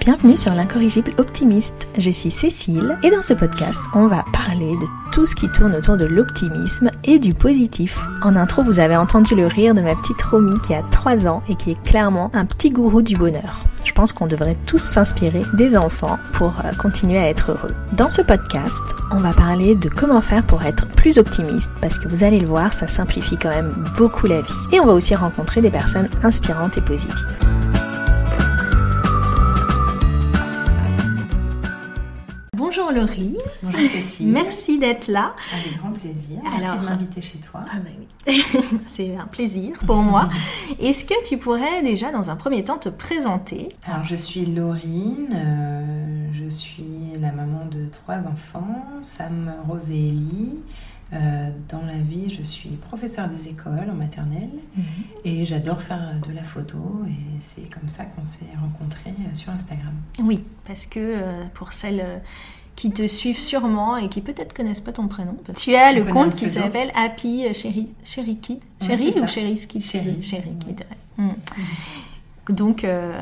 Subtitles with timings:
[0.00, 1.88] Bienvenue sur l'incorrigible optimiste.
[1.98, 5.74] Je suis Cécile et dans ce podcast, on va parler de tout ce qui tourne
[5.74, 7.98] autour de l'optimisme et du positif.
[8.22, 11.42] En intro, vous avez entendu le rire de ma petite Romy qui a 3 ans
[11.48, 13.64] et qui est clairement un petit gourou du bonheur.
[13.96, 17.74] Pense qu'on devrait tous s'inspirer des enfants pour euh, continuer à être heureux.
[17.92, 22.06] Dans ce podcast, on va parler de comment faire pour être plus optimiste parce que
[22.06, 24.52] vous allez le voir, ça simplifie quand même beaucoup la vie.
[24.72, 27.38] Et on va aussi rencontrer des personnes inspirantes et positives.
[32.86, 33.36] Bonjour Laurie.
[33.64, 34.28] Bonjour Cécile.
[34.28, 35.34] Merci d'être là.
[35.52, 36.38] Avec grand plaisir.
[36.44, 37.64] Merci de m'inviter chez toi.
[37.68, 38.44] Ah bah oui.
[38.86, 40.28] C'est un plaisir pour moi.
[40.78, 43.70] Est-ce que tu pourrais déjà dans un premier temps te présenter?
[43.86, 46.84] Alors je suis Laurine, euh, je suis
[47.20, 50.52] la maman de trois enfants, Sam, Rose et Ellie.
[51.12, 54.84] Euh, dans la vie, je suis professeure des écoles en maternelle mhm.
[55.24, 56.78] et j'adore faire de la photo
[57.08, 59.94] et c'est comme ça qu'on s'est rencontrés euh, sur Instagram.
[60.20, 62.22] Oui, parce que pour celles
[62.76, 65.36] qui te suivent sûrement et qui peut-être connaissent pas ton prénom.
[65.56, 68.58] Tu as le compte qui s'appelle Happy Cherry Kid.
[68.80, 70.18] Cherry ou Cherry Kid Cherry.
[70.20, 70.84] Kid.
[71.16, 71.30] Mm.
[72.50, 73.18] Donc euh,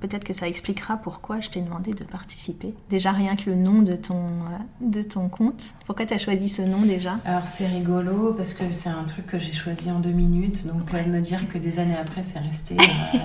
[0.00, 2.74] peut-être que ça expliquera pourquoi je t'ai demandé de participer.
[2.90, 5.74] Déjà rien que le nom de ton, euh, de ton compte.
[5.84, 7.18] Pourquoi tu as choisi ce nom déjà?
[7.24, 10.66] Alors c'est rigolo parce que c'est un truc que j'ai choisi en deux minutes.
[10.68, 11.04] Donc ouais.
[11.06, 12.76] me dire que des années après c'est resté,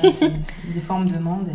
[0.03, 0.09] euh,
[0.73, 1.49] des formes de demande.
[1.49, 1.51] Et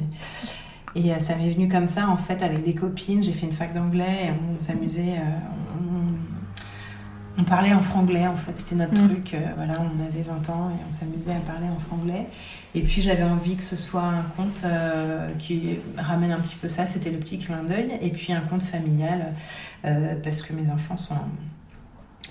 [0.97, 3.23] euh, ça m'est venu comme ça, en fait, avec des copines.
[3.23, 5.17] J'ai fait une fac d'anglais et on s'amusait.
[5.17, 5.39] Euh,
[7.39, 8.57] on, parlait en franglais, en fait.
[8.57, 9.09] C'était notre mm.
[9.09, 9.35] truc.
[9.35, 12.27] Euh, voilà, on avait 20 ans et on s'amusait à parler en franglais.
[12.75, 14.65] Et puis, j'avais envie que ce soit un conte
[15.39, 16.87] qui ramène un petit peu ça.
[16.87, 17.93] C'était le petit clin d'œil.
[18.01, 19.33] Et puis, un conte familial,
[19.83, 21.15] parce que mes enfants sont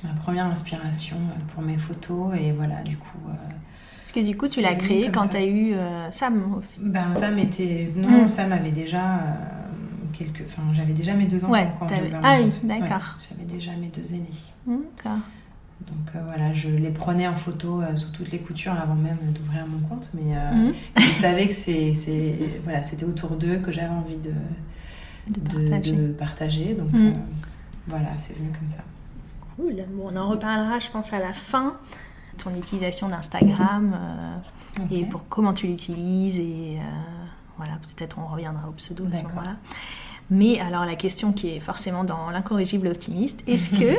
[0.03, 1.17] ma première inspiration
[1.53, 2.35] pour mes photos.
[2.39, 3.17] Et voilà, du coup
[4.07, 6.61] parce que du coup, tu l'as créé quand tu as eu euh, Sam.
[6.79, 7.91] Ben, Sam était.
[7.93, 8.29] Non, mm.
[8.29, 9.03] Sam avait déjà.
[9.03, 9.19] Euh,
[10.13, 10.43] quelques...
[10.47, 11.87] Enfin, j'avais déjà mes deux enfants ouais, quand
[12.23, 13.17] Ah oui, d'accord.
[13.29, 14.31] j'avais déjà mes deux aînés.
[14.65, 15.19] D'accord.
[15.81, 19.65] Donc euh, voilà, je les prenais en photo sous toutes les coutures avant même d'ouvrir
[19.67, 20.09] mon compte.
[20.13, 20.33] Mais
[20.97, 21.93] je savais que c'est,
[22.63, 24.31] voilà, c'était autour d'eux que j'avais envie de,
[25.33, 25.91] de, partager.
[25.91, 26.73] De, partager.
[26.75, 27.11] Donc mm.
[27.87, 28.85] voilà, c'est venu comme ça.
[29.57, 29.83] Cool.
[29.91, 31.75] Bon, on en reparlera, je pense, à la fin
[32.37, 36.83] ton utilisation d'Instagram euh, et pour comment tu l'utilises et euh,
[37.57, 39.55] voilà peut-être on reviendra au pseudo à ce moment-là.
[40.29, 43.97] Mais alors la question qui est forcément dans l'incorrigible optimiste, est-ce que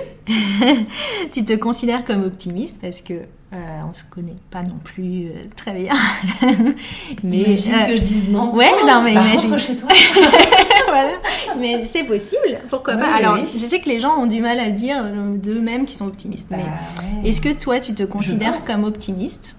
[1.32, 2.80] tu te considères comme optimiste?
[2.82, 5.94] Parce que euh, on se connaît pas non plus très bien.
[7.24, 8.54] mais imagine que je dise non.
[8.54, 9.58] Ouais, non mais bah, imagine.
[9.58, 9.88] chez toi.
[11.44, 11.56] voilà.
[11.58, 13.14] Mais c'est possible, pourquoi pas.
[13.14, 15.04] Alors, je sais que les gens ont du mal à dire
[15.36, 16.48] d'eux-mêmes qu'ils sont optimistes.
[16.50, 19.58] mais bah, est-ce que toi, tu te considères comme optimiste?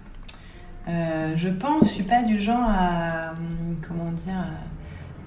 [0.88, 4.46] Euh, Je pense, je suis pas du genre à, hum, comment dire,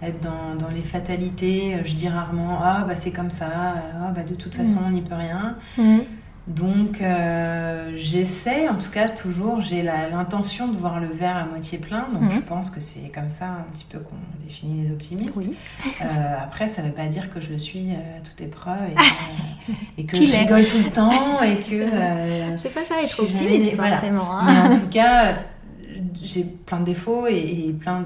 [0.02, 1.76] être dans, dans, les fatalités.
[1.84, 4.84] Je dis rarement, ah bah c'est comme ça, ah bah de toute façon mm.
[4.86, 5.56] on n'y peut rien.
[5.78, 5.98] Mm.
[6.48, 11.78] Donc euh, j'essaie, en tout cas toujours, j'ai l'intention de voir le verre à moitié
[11.78, 12.32] plein, donc mhm.
[12.34, 15.38] je pense que c'est comme ça un petit peu qu'on définit les optimistes.
[15.38, 16.04] Euh,
[16.42, 18.76] après, ça ne veut pas dire que je le suis à toute épreuve
[19.96, 21.74] et, et que je rigole tout le temps et que...
[21.74, 24.36] Euh, c'est pas ça être optimiste forcément.
[24.36, 24.46] Hein.
[24.48, 25.34] Mais en tout cas,
[26.24, 28.02] j'ai plein de défauts et, et plein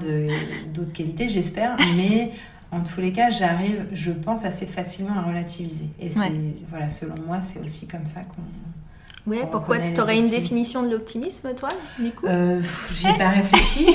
[0.75, 2.33] d'autres qualités, j'espère, mais
[2.71, 5.89] en tous les cas, j'arrive, je pense, assez facilement à relativiser.
[5.99, 6.11] Et
[6.69, 8.41] voilà, selon moi, c'est aussi comme ça qu'on.
[9.25, 11.67] Oui, pourquoi Tu aurais une définition de l'optimisme, toi,
[11.99, 12.25] du coup?
[12.27, 12.61] Euh,
[12.93, 13.87] J'y ai pas réfléchi.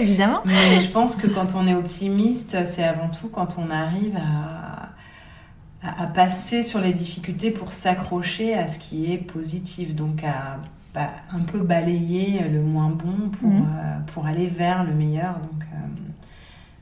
[0.00, 0.40] Évidemment.
[0.44, 6.02] Mais je pense que quand on est optimiste, c'est avant tout quand on arrive à,
[6.02, 9.94] à, passer sur les difficultés pour s'accrocher à ce qui est positif.
[9.94, 10.58] Donc à
[10.94, 13.62] bah, un peu balayer le moins bon pour, mhm.
[13.62, 15.34] euh, pour aller vers le meilleur.
[15.34, 15.62] Donc.
[15.62, 16.01] Euh,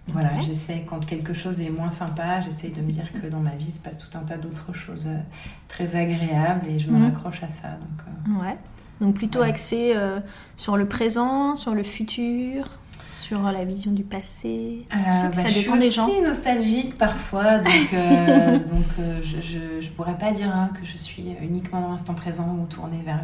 [0.08, 3.54] voilà, j'essaie, quand quelque chose est moins sympa, j'essaie de me dire que dans ma
[3.54, 5.18] vie, il se passe tout un tas d'autres choses euh,
[5.68, 7.04] très agréables et je me mhm.
[7.04, 7.68] raccroche à ça.
[7.68, 8.58] Donc, euh, ouais.
[9.00, 10.20] Donc plutôt axé euh,
[10.56, 12.68] sur le présent, sur le futur,
[13.20, 16.06] sur la vision du passé Je sais que bah, ça dépend des gens.
[16.06, 20.70] Je suis aussi nostalgique parfois, donc, euh, donc euh, je ne pourrais pas dire hein,
[20.74, 23.20] que je suis uniquement dans l'instant présent ou tournée vers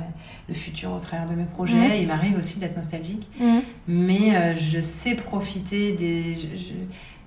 [0.48, 1.76] le, futur au travers de mes projets.
[1.76, 1.94] Mhm.
[2.00, 3.62] Il m'arrive aussi d'être nostalgique, mhm.
[3.88, 6.34] mais euh, je sais profiter des.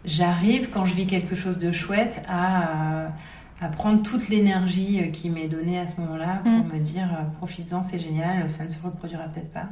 [0.05, 3.09] J'arrive quand je vis quelque chose de chouette à
[3.61, 6.71] à prendre toute l'énergie qui m'est donnée à ce moment-là pour mhm.
[6.71, 9.67] me dire profites-en, c'est génial, ça ne se reproduira peut-être pas.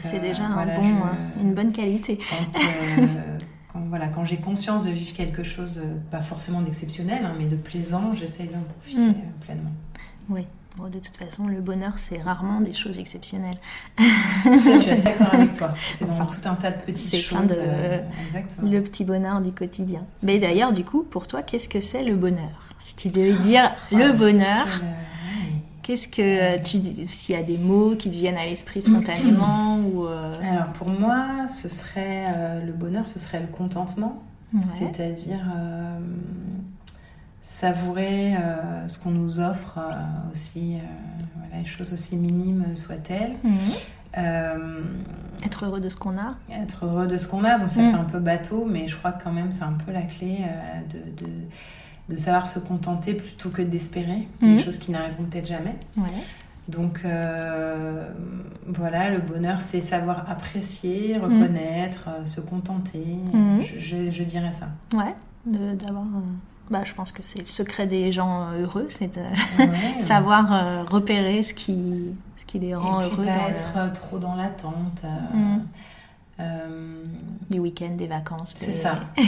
[0.00, 2.18] C'est euh, déjà un bon, euh, une bonne qualité.
[2.58, 3.06] Euh,
[3.72, 5.80] quand, voilà, quand j'ai conscience de vivre quelque chose,
[6.10, 9.32] pas forcément d'exceptionnel, hein, mais de plaisant, j'essaye d'en profiter mm.
[9.44, 9.70] pleinement.
[10.28, 10.46] Oui,
[10.76, 13.56] Bon, de toute façon, le bonheur, c'est rarement des choses exceptionnelles.
[13.98, 15.74] je suis d'accord avec toi.
[15.98, 17.48] C'est Enfin, tout un tas de petites choses.
[17.48, 18.70] de- euh, exactement.
[18.70, 20.06] Le petit bonheur du quotidien.
[20.22, 22.68] Mais d'ailleurs, du coup, pour toi, qu'est-ce que c'est le bonheur?
[22.78, 24.94] Si tu devais dire le bonheur, euh, ouais.
[25.90, 28.80] Qu'est-ce que euh, tu dis S'il y a des mots qui te viennent à l'esprit
[28.80, 34.22] spontanément ou euh, Alors pour moi, ce serait euh, le bonheur, ce serait le contentement,
[34.54, 34.60] ouais.
[34.62, 35.98] c'est-à-dire euh,
[37.42, 38.34] savourer
[38.86, 39.80] ce qu'on nous offre
[40.32, 40.76] aussi,
[41.36, 43.32] voilà, les choses aussi minimes soient-elles.
[44.16, 44.82] Euh,
[45.44, 46.36] être heureux de ce qu'on a.
[46.52, 47.90] être heureux de ce qu'on a, bon ça Mm.
[47.90, 50.38] fait un peu bateau, mais je crois que quand même c'est un peu la clé
[50.90, 51.30] de, de,
[52.10, 54.56] de savoir se contenter plutôt que d'espérer Mm.
[54.56, 55.76] des choses qui n'arriveront peut-être jamais.
[55.96, 56.04] Ouais.
[56.68, 58.06] Donc euh,
[58.66, 63.04] voilà, le bonheur, c'est savoir apprécier, reconnaître, euh, se contenter.
[63.32, 63.62] Mhm.
[63.62, 64.68] Je, je- je dirais ça.
[64.94, 65.14] Ouais.
[65.46, 66.04] D'avoir.
[66.70, 69.20] Bah, je pense que c'est le secret des gens euh, heureux, c'est de
[69.58, 69.70] Ouais.
[70.00, 73.92] savoir euh, repérer ce qui, ce qui les rend Et puis heureux pas dans être
[73.94, 75.02] trop dans l'attente.
[75.04, 75.66] euh, Mhm.
[76.40, 77.04] Euh,
[77.50, 78.52] les week-ends, des vacances.
[78.56, 79.00] c'est ça.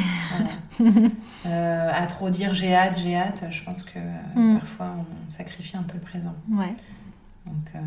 [0.78, 1.08] Voilà.
[1.46, 3.98] Euh, à trop dire j'ai hâte, j'ai hâte, je pense que
[4.34, 4.58] Mhm.
[4.58, 6.34] parfois on sacrifie un peu le présent.
[6.50, 6.74] Ouais.
[7.46, 7.78] Donc euh,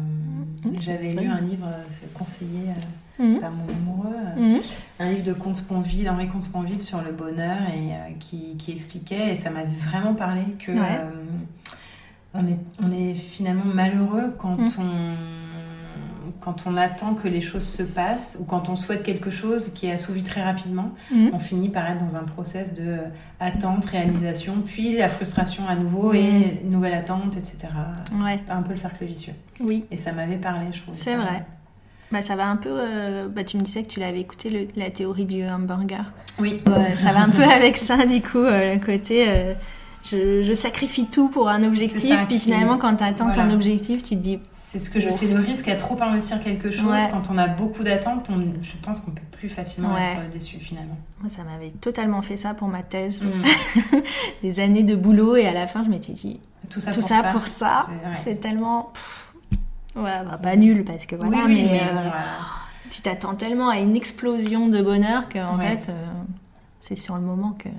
[0.75, 2.69] c'est j'avais lu un livre euh, conseillé
[3.17, 3.39] Mhm.
[3.39, 4.61] par mon amoureux.
[4.99, 9.31] un livre de Comte Sponville, Henri Comte Sponville sur le bonheur et qui, qui expliquait,
[9.33, 10.99] et ça m'avait vraiment parlé, que Ouais.
[12.33, 14.69] on, est, on est finalement malheureux quand, Mm.
[14.79, 15.15] on,
[16.41, 19.87] quand on attend que les choses se passent ou quand on souhaite quelque chose qui
[19.87, 20.91] est assouvi très rapidement.
[21.11, 21.31] Mhm.
[21.33, 22.97] On finit par être dans un process de euh,
[23.39, 26.15] attente, réalisation, puis la frustration à nouveau Mm.
[26.15, 27.57] et nouvelle attente, etc.
[28.23, 28.39] Ouais.
[28.49, 29.33] Un peu le cercle vicieux.
[29.59, 29.85] Oui.
[29.91, 30.95] Et ça m'avait parlé, je trouve.
[30.95, 31.45] C'est vrai.
[32.11, 32.69] Bah, ça va un peu.
[32.71, 36.05] euh, bah, tu me disais que tu l'avais écouté, le- la théorie du hamburger.
[36.39, 36.61] Oui.
[36.95, 39.25] Ça va un peu avec ça, du coup, euh, le côté.
[40.05, 44.15] Je, je sacrifie tout pour un objectif, puis finalement, quand tu atteins ton objectif, tu
[44.15, 44.39] te dis.
[44.51, 46.85] C'est ce que je c'est le risque à trop investir quelque chose.
[46.85, 47.07] Ouais.
[47.11, 48.29] Quand on a beaucoup d'attentes,
[48.61, 50.01] je pense qu'on peut plus facilement Ouais.
[50.01, 50.97] être déçu finalement.
[51.21, 53.23] Moi, ça m'avait totalement fait ça pour ma thèse.
[53.23, 53.99] Mm.
[54.43, 56.39] Des années de boulot, et à la fin, je m'étais dit.
[56.69, 57.31] Tout ça tout pour ça ça.
[57.31, 58.91] pour ça, C'est- tellement.
[59.95, 62.11] Ouais, bah, pas nul, parce que voilà, oui, oui, mais, mais, euh, bon,
[62.89, 65.77] tu t'attends tellement à une explosion de bonheur que, en Ouais.
[65.77, 66.05] fait, euh,
[66.81, 67.69] c'est sur le moment que.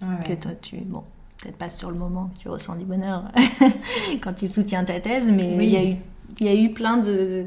[0.00, 0.20] Ouais.
[0.24, 1.02] que toi tu bon
[1.40, 3.24] peut-être pas sur le moment que tu ressens du bonheur
[4.22, 5.66] quand tu soutiens ta thèse mais Oui.
[5.66, 5.96] il y a eu
[6.40, 7.44] il y a eu plein de,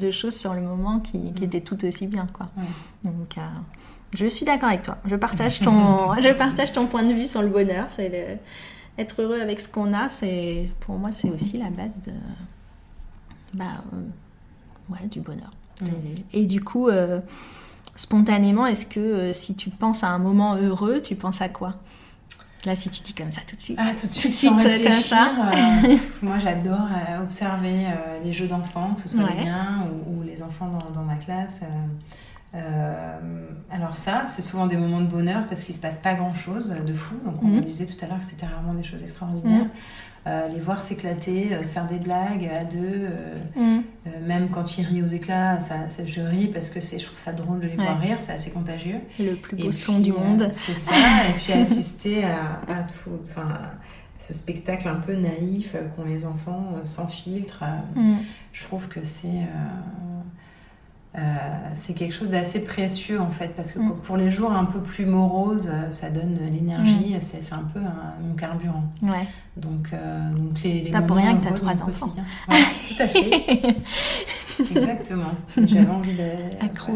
[0.00, 1.44] de choses sur le moment qui, qui Mm.
[1.44, 2.64] étaient tout aussi bien quoi Ouais.
[3.10, 3.40] donc euh,
[4.12, 7.42] je suis d'accord avec toi je partage ton je partage ton point de vue sur
[7.42, 8.38] le bonheur c'est le-
[9.02, 12.12] être heureux avec ce qu'on a c'est pour moi c'est aussi la base de
[13.54, 15.50] bah euh, ouais du bonheur
[15.82, 15.86] Mm.
[16.34, 17.20] et, et du coup euh,
[17.96, 21.76] spontanément est-ce que si tu penses à un moment heureux tu penses à quoi?
[22.66, 23.78] Là, si tu dis comme ça tout de suite.
[23.80, 25.32] Ah, tout de suite, suite, sans euh, comme réfléchir, ça.
[25.54, 29.34] euh, moi, j'adore euh, observer euh, les jeux d'enfants, que ce soit Ouais.
[29.38, 31.62] les miens ou, ou les enfants dans, dans ma classe.
[33.70, 36.92] alors ça, c'est souvent des moments de bonheur parce qu'il se passe pas grand-chose de
[36.94, 37.14] fou.
[37.24, 37.60] Donc on Mhm.
[37.62, 39.64] disait tout à l'heure que c'était rarement des choses extraordinaires.
[39.64, 39.70] Mhm.
[40.26, 42.78] Euh, les voir s'éclater, euh, se faire des blagues à deux,
[43.08, 43.80] euh, Mm.
[44.26, 47.32] même quand ils rient aux éclats, ça, ça- je ris parce que je trouve ça
[47.32, 48.98] drôle de les voir rire, c'est assez contagieux.
[49.18, 50.46] Le plus beau Et son puis, du monde.
[50.52, 50.92] c'est ça,
[51.28, 53.48] et puis assister à, à tout, enfin,
[54.18, 57.64] ce spectacle un peu naïf qu'ont les enfants sans filtre.
[57.96, 58.16] Mm.
[58.52, 59.46] Je trouve que c'est
[61.18, 61.20] euh,
[61.74, 63.96] c'est quelque chose d'assez précieux en fait, parce que Mm.
[64.04, 67.80] pour- les jours un peu plus moroses, euh, ça donne l'énergie, c'est, c'est un peu
[67.80, 68.84] un- mon carburant.
[69.02, 69.26] Ouais.
[69.56, 72.12] Donc, euh, donc les, les pas pour rien que t'as heureux trois enfants.
[72.48, 73.76] Voilà, tout à fait.
[74.60, 75.30] Exactement.
[75.66, 76.64] J'avais envie de.
[76.64, 76.92] Accro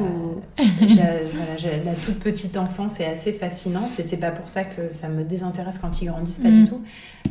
[0.56, 5.08] voilà, la toute petite enfance est assez fascinante et c'est pas pour ça que ça
[5.08, 6.64] me désintéresse quand ils grandissent, pas Mm.
[6.64, 6.82] du tout.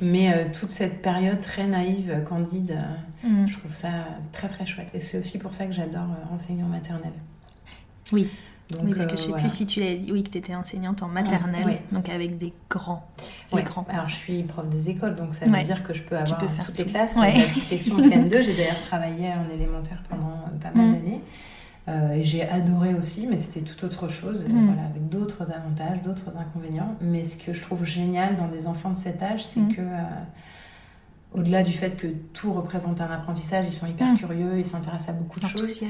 [0.02, 2.72] Mais euh, toute cette période très naïve, candide,
[3.26, 3.48] euh, Mm.
[3.48, 3.90] je trouve ça
[4.32, 4.90] très très chouette.
[4.94, 7.14] Et c'est aussi pour ça que j'adore euh, enseigner en maternelle.
[8.12, 8.30] Oui.
[8.74, 9.44] Donc, oui, parce que euh, je sais voilà.
[9.44, 12.54] plus si tu l'as dit, oui, que tu étais enseignante en maternelle, donc avec des
[12.70, 13.08] grands.
[13.52, 13.64] Les Ouais.
[13.64, 13.86] grands.
[13.90, 15.64] Alors, je suis prof des écoles, donc ça veut Ouais.
[15.64, 17.16] dire que je peux avoir peux toutes les classes.
[17.16, 20.94] La petite section CM2, j'ai d'ailleurs travaillé en élémentaire pendant euh, pas mal Mm.
[20.96, 21.22] d'années.
[21.90, 24.68] Euh, et j'ai adoré aussi, mais c'était tout autre chose, Mm.
[24.68, 26.96] voilà, avec d'autres avantages, d'autres inconvénients.
[27.02, 29.76] Mais ce que je trouve génial dans les enfants de cet âge, c'est Mm.
[29.76, 30.02] que, euh,
[31.36, 35.20] au-delà du fait que tout représente un apprentissage, ils sont hyper curieux, ils s'intéressent à
[35.20, 35.82] beaucoup de choses.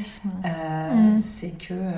[0.45, 1.91] Euh, c'est que euh,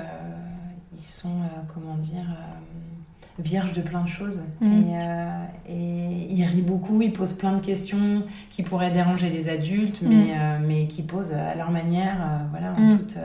[0.98, 4.72] ils sont euh, comment dire euh, vierges de plein de choses Mm.
[4.72, 9.48] et, euh, et ils rient beaucoup ils posent plein de questions qui pourraient déranger les
[9.48, 10.08] adultes Mm.
[10.08, 12.16] mais mais qui posent à leur manière
[12.50, 12.98] voilà en Mm.
[12.98, 13.16] toute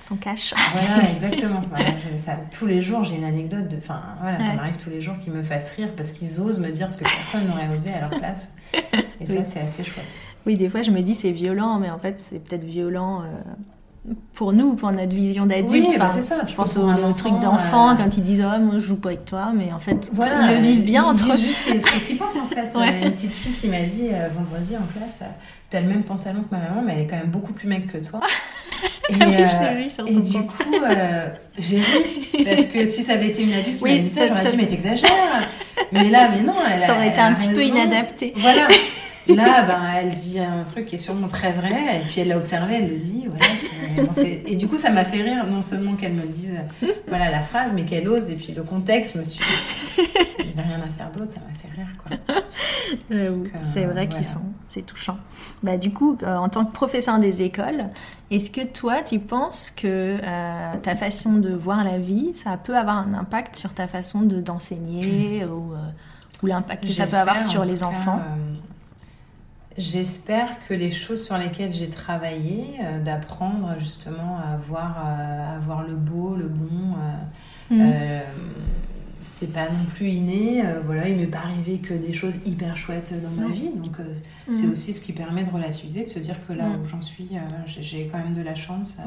[0.00, 0.54] Son cache.
[0.72, 4.52] voilà exactement Voilà, je- ça, tous les jours j'ai une anecdote de enfin voilà ça
[4.54, 7.04] m'arrive tous les jours qu'ils me fassent rire parce qu'ils osent me dire ce que
[7.04, 8.54] personne n'aurait osé à leur place
[9.20, 10.16] Et ça, c'est assez chouette.
[10.46, 13.22] Oui, des fois, je me dis c'est violent, mais en fait, c'est peut-être violent.
[14.34, 15.88] Pour nous, pour notre vision d'adulte.
[15.90, 16.36] Oui, bah, c'est ça.
[16.46, 19.52] Je pense au truc d'enfant quand ils disent oh, moi je joue pas avec toi,
[19.54, 21.38] mais en fait voilà, ils le vivent bien entre eux.
[21.38, 22.68] juste ce qu'ils pensent en fait.
[22.78, 23.00] Ouais.
[23.02, 25.24] Une petite fille qui m'a dit vendredi en classe
[25.70, 27.86] t'as le même pantalon que ma maman, mais elle est quand même beaucoup plus mec
[27.86, 28.20] que toi.
[29.10, 29.26] Et, ah
[29.74, 33.54] oui, euh, et du coup, euh, j'ai ri parce que si ça avait été une
[33.54, 35.08] adulte qui oui, dit ça, j'aurais dit mais t'exagères.
[35.92, 38.34] mais là, mais non, elle ça aurait été un petit peu inadapté.
[38.36, 38.68] Voilà.
[39.28, 42.38] Là, ben, elle dit un truc qui est sûrement très vrai, et puis elle l'a
[42.38, 43.28] observé, elle le dit.
[43.28, 46.58] Voilà, et du coup, ça m'a fait rire, non seulement qu'elle me dise
[47.08, 49.42] voilà, la phrase, mais qu'elle ose, et puis le contexte, me suis
[49.98, 51.88] il n'y rien à faire d'autre, ça m'a fait rire.
[52.02, 52.16] quoi.
[53.12, 55.18] Euh, c'est vrai qu'ils sont, c'est touchant.
[55.62, 57.84] Bah, du coup, euh, en tant que professeur des écoles,
[58.30, 62.76] est-ce que toi, tu penses que euh, ta façon de voir la vie, ça peut
[62.76, 65.74] avoir un impact sur ta façon de d'enseigner ou,
[66.42, 68.20] ou l'impact que ça peut avoir sur les enfants?
[69.78, 75.58] J'espère que les choses sur lesquelles j'ai travaillé, euh, d'apprendre justement à voir, euh, à
[75.60, 76.96] voir le beau, le bon,
[77.70, 78.24] euh, mm.
[79.22, 80.64] c'est pas non plus inné.
[80.84, 83.70] voilà, il m'est pas arrivé que des choses hyper chouettes dans ma vie.
[83.70, 83.98] Donc
[84.52, 84.72] c'est mm.
[84.72, 86.80] aussi ce qui permet de relativiser, de se dire que là mm.
[86.82, 87.30] où j'en suis,
[87.66, 89.00] j'ai quand même de la chance.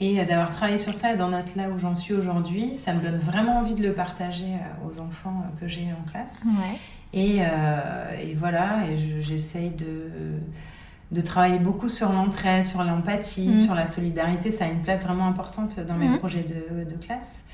[0.00, 3.02] Et d'avoir travaillé sur ça et d'en être là où j'en suis aujourd'hui, ça me
[3.02, 4.54] donne vraiment envie de le partager
[4.88, 6.46] aux enfants que j'ai en classe.
[6.46, 6.78] Ouais.
[7.16, 10.10] Euh, et, voilà, et j'essaye de,
[11.12, 13.56] de travailler beaucoup sur l'entraide, sur l'empathie, mm.
[13.56, 14.50] sur la solidarité.
[14.50, 16.18] Ça a une place vraiment importante dans mes mm.
[16.18, 17.44] projets de, de classe.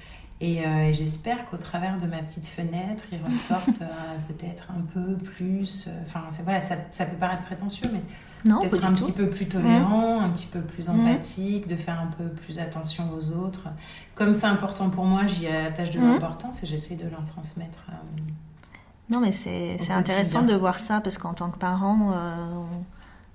[0.41, 5.17] Et, euh, j'espère qu'au travers de ma petite fenêtre, ils ressortent euh, peut-être un peu
[5.17, 5.89] plus.
[6.07, 8.01] Enfin, voilà, ça, ça, peut paraître prétentieux, mais
[8.45, 11.01] peut-être un petit peu plus tolérant, un petit peu plus mm.
[11.01, 13.69] empathique, de faire un peu plus attention aux autres.
[14.15, 17.91] Comme c'est important pour moi, j'y attache de l'importance et j'essaie de leur transmettre.
[19.11, 22.37] Non, mais c'est intéressant de voir ça parce qu'en tant que parent, euh,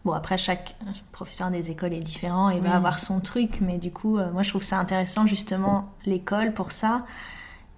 [0.06, 0.76] bon, après, chaque
[1.12, 4.42] professeur des écoles est différent et va avoir son truc, mais du coup, euh, moi,
[4.42, 7.06] je trouve ça intéressant justement l'école pour ça.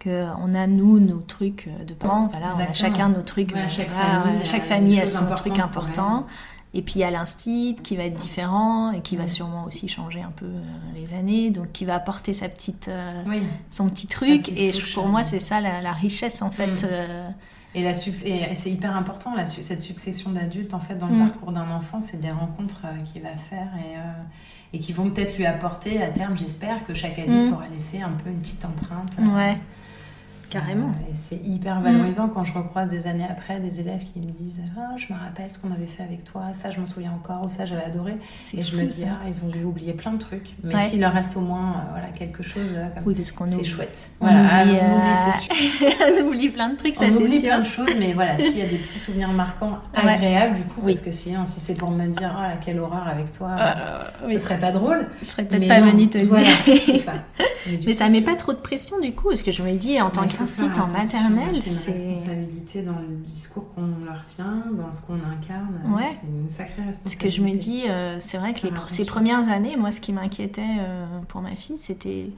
[0.04, 4.46] qu'on a nous nos trucs de parents, voilà, on a chacun nos trucs, chaque, famille,
[4.46, 6.27] chaque famille a son truc important.
[6.74, 9.88] Et puis il y a l'instit qui va être différent et qui va sûrement aussi
[9.88, 10.62] changer un peu euh,
[10.94, 12.92] les années, donc qui va apporter sa petite,
[13.72, 14.50] son petit truc.
[14.50, 16.84] et pour moi, c'est ça la, richesse en fait.
[16.84, 17.34] Mm.
[17.77, 21.29] Et, la c'est hyper important, la, cette succession d'adultes, en fait, dans le mm.
[21.29, 24.24] parcours d'un enfant, c'est des rencontres euh, qu'il va faire et, euh,
[24.74, 27.53] et qui vont peut-être lui apporter, à terme, j'espère, que chaque adulte mm.
[27.53, 29.12] aura laissé un peu une petite empreinte.
[29.19, 29.62] Euh, ouais.
[30.50, 30.92] Carrément.
[31.12, 34.62] et c'est hyper valorisant quand je recroise des années après des élèves qui me disent
[34.77, 37.46] Ah, je me rappelle ce qu'on avait fait avec toi, ça je m'en souviens encore,
[37.46, 38.16] ou ça j'avais adoré.
[38.54, 40.56] Et je me dis Ah, ils ont dû oublier plein de trucs.
[40.63, 42.88] Mais s'il leur reste au moins euh, voilà, quelque chose, euh,
[43.36, 44.12] comme c'est chouette.
[44.20, 47.22] Voilà, on oublie, euh, on oublie plein de trucs, ça c'est sûr.
[47.22, 50.56] On oublie plein de choses, mais voilà, s'il y a des petits souvenirs marquants, agréables,
[50.56, 53.56] du coup, parce que sinon, si c'est pour me dire Ah, quelle horreur avec toi,
[54.25, 55.08] ce serait pas drôle.
[55.22, 56.82] Ce serait peut-être pas venu te le dire.
[56.86, 57.13] c'est ça.
[57.86, 60.10] Mais, ça met pas trop de pression du coup, parce que je me dis en
[60.10, 65.06] tant que en maternelle, c'est une responsabilité dans le discours qu'on leur tient, dans ce
[65.06, 65.79] qu'on incarne.
[65.89, 66.08] Ouais.
[66.12, 67.03] C'est une sacrée responsabilité.
[67.03, 70.01] Parce que je me dis, euh, c'est vrai que les, ces premières années, moi, ce
[70.01, 72.29] qui m'inquiétait euh, pour ma fille, c'était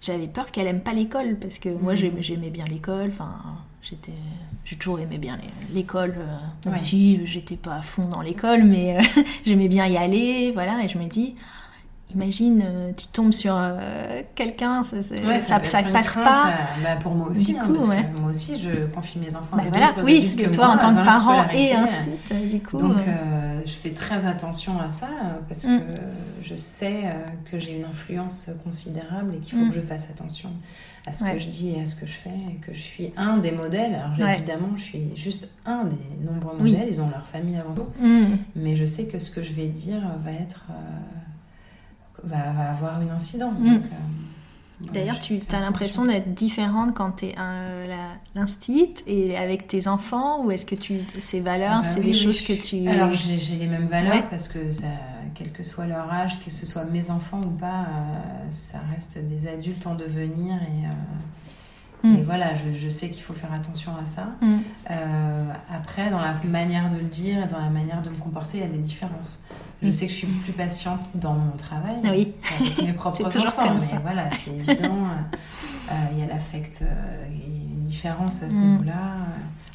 [0.00, 2.20] j'avais peur qu'elle aime pas l'école parce que moi mm.
[2.20, 3.08] j'aimais bien l'école.
[3.08, 3.34] Enfin,
[3.82, 4.12] j'étais,
[4.64, 5.38] j'ai toujours aimé bien
[5.74, 8.98] l'école, euh, même si j'étais pas à fond dans l'école, mais
[9.44, 10.84] j'aimais bien y aller, voilà.
[10.84, 11.34] Et je me dis
[12.14, 16.46] Imagine, euh, tu tombes sur euh, quelqu'un, ça, ça, ça, passe pas.
[16.46, 19.58] Euh, bah, pour moi aussi, hein, parce que moi aussi, je confie mes enfants.
[19.58, 19.92] Bah, voilà.
[20.02, 22.78] Oui, c'est que toi, en tant que parent et institut, du coup.
[22.78, 22.96] Donc,
[23.66, 25.08] je fais très attention à ça
[25.48, 25.80] parce mm.
[25.80, 25.84] que
[26.42, 27.02] je sais
[27.50, 29.68] que j'ai une influence considérable et qu'il faut mm.
[29.68, 30.48] que je fasse attention
[31.06, 33.12] à ce que je dis et à ce que je fais et que je suis
[33.18, 34.00] un des modèles.
[34.16, 36.88] Alors, évidemment, je suis juste un des nombreux modèles.
[36.88, 38.38] Ils ont leur famille avant tout, mm.
[38.56, 40.64] mais je sais que ce que je vais dire va être
[42.24, 43.60] va, va avoir une incidence.
[43.60, 43.66] Mm.
[43.68, 43.78] Euh,
[44.92, 47.34] D'ailleurs, tu as l'impression d'être différente quand tu es
[48.36, 52.40] l'instit et avec tes enfants ou est-ce que tu ces valeurs, bah c'est des choses
[52.40, 52.86] que tu...
[52.86, 54.86] Alors j'ai les mêmes valeurs parce que ça,
[55.34, 59.18] quel que soit leur âge, que ce soit mes enfants ou pas, euh, ça reste
[59.28, 60.86] des adultes en devenir et...
[60.86, 60.90] Euh,
[62.02, 62.16] Mm.
[62.16, 64.28] Et voilà, je, je sais qu'il faut faire attention à ça.
[64.40, 64.58] Mm.
[64.90, 65.44] Euh,
[65.74, 68.60] après, dans la manière de le dire et dans la manière de me comporter, il
[68.60, 69.44] y a des différences.
[69.82, 69.92] Je mm.
[69.92, 72.32] sais que je suis plus patiente dans mon travail ah oui.
[72.58, 73.98] avec mes propres enfants, mais ça.
[73.98, 75.06] voilà, c'est évident.
[75.90, 79.16] Euh, il y a l'affect, euh, il y a une différence à ce niveau-là.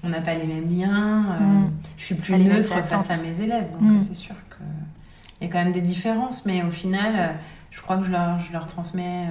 [0.04, 1.70] On n'a pas les mêmes liens.
[1.98, 5.64] je suis plus neutre face à mes élèves, donc c'est sûr qu'il y a quand
[5.64, 7.36] même des différences, mais au final,
[7.72, 9.28] je crois que je leur, je leur transmets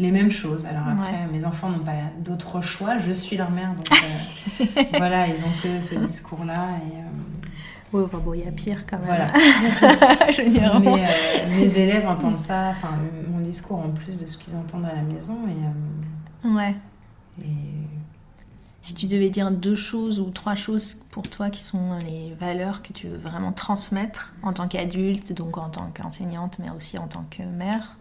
[0.00, 0.66] les mêmes choses.
[0.66, 5.28] Alors après, mes enfants n'ont pas d'autre choix, je suis leur mère, donc euh, voilà,
[5.28, 6.68] ils ont que ce discours-là.
[6.78, 7.39] Et, euh,
[7.92, 9.06] oui, enfin bon, il y a pire quand même.
[9.06, 9.26] Voilà.
[10.32, 10.78] je veux dire.
[10.80, 14.86] Mais euh, mes élèves entendent ça, enfin mon discours en plus de ce qu'ils entendent
[14.86, 15.38] à la maison.
[15.48, 16.76] Et, ouais.
[17.42, 17.46] Et...
[18.82, 22.82] Si tu devais dire deux choses ou trois choses pour toi qui sont les valeurs
[22.82, 27.06] que tu veux vraiment transmettre en tant qu'adulte, donc en tant qu'enseignante, mais aussi en
[27.06, 27.98] tant que mère,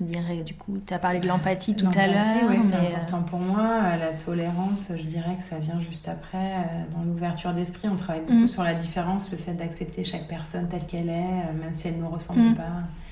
[0.00, 2.22] je dirais, du coup, tu as parlé de l'empathie tout à l'heure.
[2.50, 3.60] Oui, c'est euh, important pour moi.
[3.60, 6.36] Euh, la tolérance, je dirais que ça vient juste après.
[6.36, 8.48] Euh, dans l'ouverture d'esprit, on travaille beaucoup mm.
[8.48, 12.02] sur la différence, le fait d'accepter chaque personne telle qu'elle est, même si elle ne
[12.02, 12.54] nous ressemble mm.
[12.54, 12.62] pas.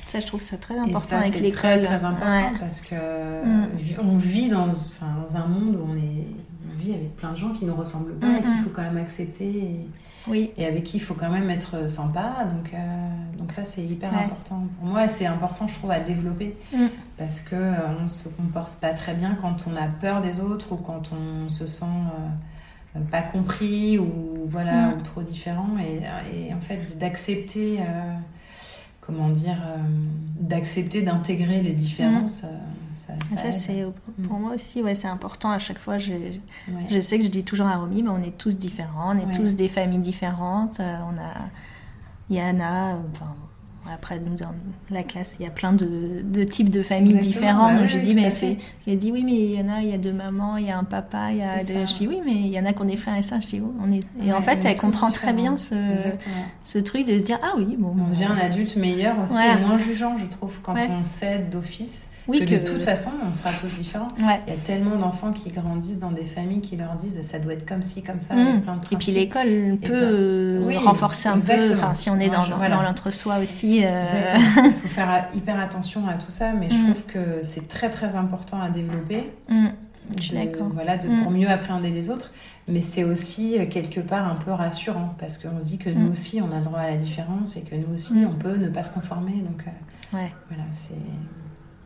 [0.06, 1.50] Ça, je trouve ça très important avec l'école.
[1.50, 3.68] C'est très, très important parce que mm.
[4.02, 6.26] on vit dans, dans, un monde où on, est,
[6.68, 8.82] on vit avec plein de gens qui ne nous ressemblent pas et qu'il faut quand
[8.82, 9.86] même accepter.
[10.28, 10.52] Oui.
[10.56, 12.44] Et avec qui il faut quand même être sympa.
[12.44, 12.78] Donc, euh,
[13.38, 14.66] donc ça, c'est hyper important.
[14.78, 16.56] Pour moi, c'est important, je trouve, à développer.
[16.72, 16.86] Mm.
[17.18, 20.40] Parce qu'on euh, on ne se comporte pas très bien quand on a peur des
[20.40, 21.84] autres ou quand on se sent
[22.96, 24.10] euh, pas compris ou,
[24.46, 24.98] voilà, mm.
[24.98, 25.70] ou trop différent.
[25.78, 26.02] Et,
[26.36, 27.80] et en fait, d'accepter,
[29.00, 29.58] comment dire,
[30.38, 32.44] d'accepter d'intégrer les différences.
[32.44, 32.81] Mm.
[32.94, 33.86] Ça, c'est
[34.22, 35.50] pour moi aussi, ouais, c'est important.
[35.50, 36.12] À chaque fois, je,
[36.90, 39.32] je sais que je dis toujours à Romy, mais on est tous différents, on est
[39.32, 40.80] tous des familles différentes.
[40.80, 41.48] Euh, on a
[42.30, 43.34] Yana, enfin,
[43.92, 44.54] après nous dans
[44.90, 47.78] la classe, il y a plein de, de types de familles différentes.
[47.78, 49.88] donc j'ai dit, mais c'est, il a dit oui, mais il y en a, il
[49.88, 51.58] y a deux mamans, il y a un papa, il y a.
[51.58, 51.86] Deux...
[51.86, 53.40] Je dis oui, mais il y en a qu'on est frères et sœurs.
[53.40, 54.00] Je dis on est.
[54.24, 55.74] Et en fait, elle comprend très bien ce,
[56.64, 57.94] ce truc de se dire ah oui, bon.
[57.98, 62.08] On devient un adulte meilleur aussi et moins jugeant, je trouve, quand on cède d'office
[62.28, 64.08] oui, que, de toute façon, on sera tous différents.
[64.18, 67.54] Il y a tellement d'enfants qui grandissent dans des familles qui leur disent ça doit
[67.54, 68.62] être comme ci, comme ça, mmh.
[68.62, 72.82] plein de Et puis l'école peut renforcer un peu, enfin, si on est dans, dans
[72.82, 73.84] l'entre-soi aussi.
[73.84, 74.06] Euh...
[74.64, 76.92] Il faut faire hyper attention à tout ça, mais je mmh.
[76.92, 79.30] trouve que c'est très très important à développer.
[79.48, 79.68] Mmh.
[80.18, 80.68] Je suis d'accord.
[80.74, 82.32] Voilà, de, pour mieux appréhender les autres.
[82.68, 86.12] Mais c'est aussi euh, quelque part un peu rassurant parce qu'on se dit que nous
[86.12, 88.68] aussi on a le droit à la différence et que nous aussi on peut ne
[88.68, 89.32] pas se conformer.
[89.32, 90.32] Donc euh, ouais.
[90.48, 90.94] voilà, c'est.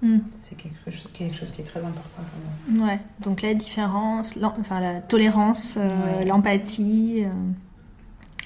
[0.03, 0.19] Mm.
[0.39, 2.89] C'est quelque, quelque, chose qui est très important pour moi.
[2.89, 7.25] Ouais, donc la différence, enfin la tolérance, euh, l'empathie.
[7.25, 7.31] Euh.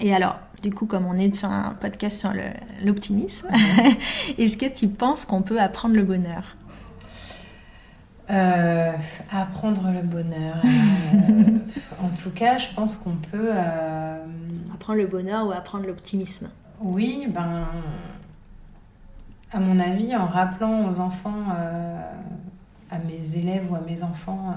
[0.01, 2.33] Et alors, du coup, comme on est sur un podcast sur
[2.87, 3.49] l'optimisme,
[4.39, 6.57] est-ce que tu penses qu'on peut apprendre le bonheur?
[8.31, 8.93] Euh,
[9.33, 10.63] Apprendre le bonheur.
[12.01, 13.51] en tout cas, je pense qu'on peut.
[14.73, 16.49] Apprendre le bonheur ou apprendre l'optimisme?
[16.81, 17.67] Oui, ben
[19.53, 22.01] à mon avis, en rappelant aux enfants, euh,
[22.91, 24.55] à mes élèves ou à mes enfants,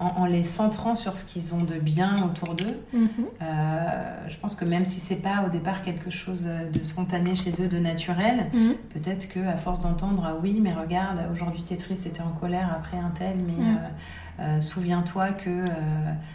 [0.00, 3.08] euh, en, les centrant sur ce qu'ils ont de bien autour d'eux, mhm.
[3.40, 7.52] euh, je pense que même si c'est pas au départ quelque chose de spontané chez
[7.62, 8.74] eux, de naturel, mhm.
[8.92, 12.68] peut-être que à force d'entendre ah oui, mais regarde, aujourd'hui t'es triste, c'était en colère
[12.76, 13.78] après un tel, mais mhm.
[14.40, 15.64] Euh, souviens-toi que euh,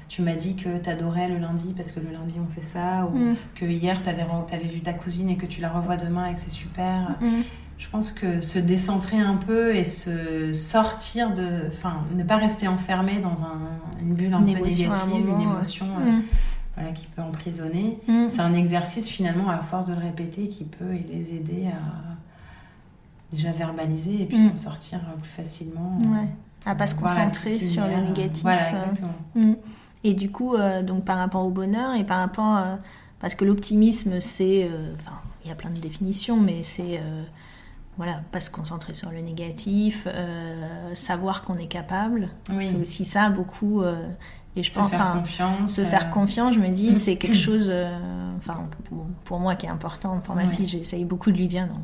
[0.07, 3.09] tu m'as dit que tu adorais le lundi parce que le lundi on fait ça,
[3.11, 3.35] ou mm.
[3.55, 6.33] que hier tu avais, avais, vu ta cousine et que tu la revois demain et
[6.35, 7.15] que c'est super.
[7.19, 7.41] Mm.
[7.77, 11.67] Je pense que se décentrer un peu et se sortir de.
[11.67, 13.59] Enfin, ne pas rester enfermé dans un,
[14.01, 15.85] une bulle un peu négative, une émotion.
[15.85, 16.23] Euh, mm.
[16.75, 17.99] voilà, qui peut emprisonner.
[18.27, 23.51] C'est un exercice finalement à force de le répéter qui peut les aider à déjà
[23.51, 25.99] verbaliser et puis s'en sortir plus facilement.
[26.01, 26.27] Ouais
[26.67, 28.41] à pas se concentrer sur le négatif.
[28.41, 28.83] Voilà,
[29.35, 29.41] euh.
[29.41, 29.55] mm.
[30.03, 32.75] Et du coup, euh, donc par rapport au bonheur et par rapport, euh,
[33.19, 34.69] parce que l'optimisme, c'est,
[35.43, 37.01] il y a plein de définitions, mais c'est
[37.97, 40.07] voilà, pas se concentrer sur le négatif,
[40.93, 42.27] savoir qu'on est capable.
[42.47, 43.83] C'est aussi ça beaucoup.
[43.83, 47.73] et je se pense, faire confiance, se faire confiance, je me dis, c'est quelque chose,
[48.37, 48.69] enfin,
[49.25, 50.19] pour, moi qui est important.
[50.19, 51.81] Pour ma fille, j'essaye beaucoup de lui dire non,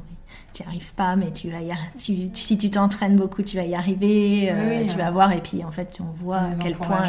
[0.54, 3.64] tu n'y arrives pas, mais tu vas y tu, si tu t'entraînes beaucoup, tu vas
[3.64, 5.32] y arriver, euh, tu vas voir.
[5.32, 7.06] Et puis en fait, on voit à quel point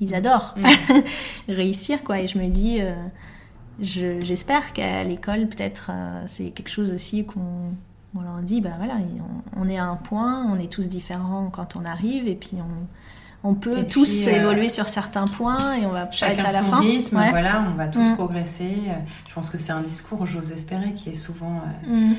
[0.00, 1.02] ils, adorent mm.
[1.52, 2.20] réussir, quoi.
[2.20, 7.72] Et je me dis, euh, j'espère qu'à l'école, peut-être, euh, c'est quelque chose aussi qu'on
[8.14, 8.94] on leur dit, bah voilà,
[9.56, 13.48] on, est à un point, on est tous différents quand on arrive, et puis on,
[13.48, 16.80] on peut tous évoluer sur certains points et on va pas être à la fin.
[16.80, 18.14] rythme, voilà, on va tous mm.
[18.14, 18.74] progresser.
[19.28, 22.14] Je pense que c'est un discours, j'ose espérer, qui est souvent mm.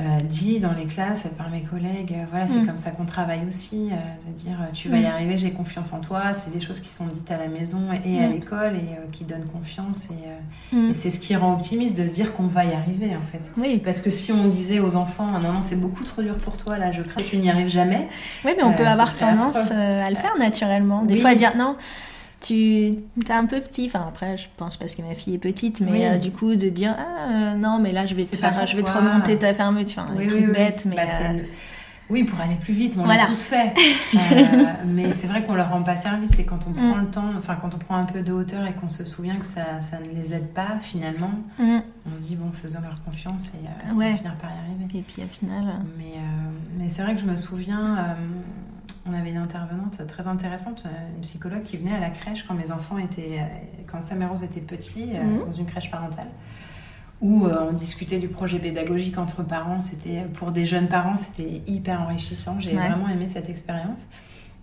[0.00, 2.14] Euh, dit dans les classes par mes collègues.
[2.16, 2.66] Euh, voilà, c'est mm.
[2.66, 5.06] comme ça qu'on travaille aussi, euh, de dire tu vas y mm.
[5.06, 6.34] arriver, j'ai confiance en toi.
[6.34, 8.32] C'est des choses qui sont dites à la maison et à mm.
[8.32, 10.08] l'école et qui donnent confiance.
[10.10, 13.52] Et, c'est ce qui rend optimiste de se dire qu'on va y arriver en fait.
[13.56, 13.80] Oui.
[13.84, 16.76] Parce que si on disait aux enfants non, non, c'est beaucoup trop dur pour toi,
[16.76, 18.08] là, je crains que tu n'y arrives jamais.
[18.44, 21.02] Oui, mais on peut avoir tendance à le faire naturellement.
[21.02, 21.76] Des fois à dire non
[22.46, 22.98] tu es
[23.30, 26.18] un peu petit, enfin après je pense parce que ma fille est petite, mais euh,
[26.18, 28.82] du coup de dire ah euh, non mais là je vais te faire, je vais
[28.82, 31.38] te remonter ta fermeture, enfin, oui, trucs bêtes, mais bah, euh,
[32.10, 33.22] Oui, pour aller plus vite, mais on Voilà.
[33.22, 33.72] l'a tous fait.
[34.86, 36.32] Mais c'est vrai qu'on leur rend pas service.
[36.32, 37.00] C'est quand on prend Mm.
[37.00, 39.46] le temps, enfin quand on prend un peu de hauteur et qu'on se souvient que
[39.46, 41.78] ça, ça ne les aide pas finalement, Mm.
[42.12, 44.06] on se dit bon, faisons leur confiance et Ouais.
[44.10, 44.98] on va finir par y arriver.
[44.98, 45.64] Et puis au final.
[45.96, 46.12] Mais,
[46.78, 48.16] mais c'est vrai que je me souviens,
[49.06, 52.72] on avait une intervenante très intéressante, une psychologue qui venait à la crèche quand mes
[52.72, 53.40] enfants étaient,
[53.90, 55.44] quand Sam et Rose étaient petits, euh, Mhm.
[55.46, 56.28] dans une crèche parentale,
[57.20, 59.80] où euh, on discutait du projet pédagogique entre parents.
[59.80, 62.56] C'était pour des jeunes parents, c'était hyper enrichissant.
[62.60, 62.88] J'ai Ouais.
[62.88, 64.08] vraiment aimé cette expérience.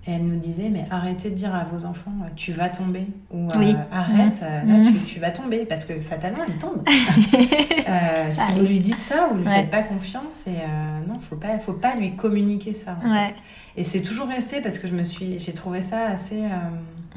[0.07, 3.05] Et elle nous disait, mais arrêtez de dire à vos enfants, euh, tu vas tomber.
[3.29, 3.75] Ou euh, Oui.
[3.91, 4.91] arrête, là, Mhm.
[4.93, 5.63] tu, tu vas tomber.
[5.65, 6.83] Parce que fatalement, ils tombent.
[7.87, 9.53] Euh, si vous lui dites ça, vous lui Ouais.
[9.55, 12.95] faites pas confiance et euh, non, faut pas, faut pas lui communiquer ça.
[13.03, 13.27] en Ouais.
[13.27, 13.35] fait.
[13.77, 16.47] Et c'est toujours resté parce que je me suis, j'ai trouvé ça assez euh,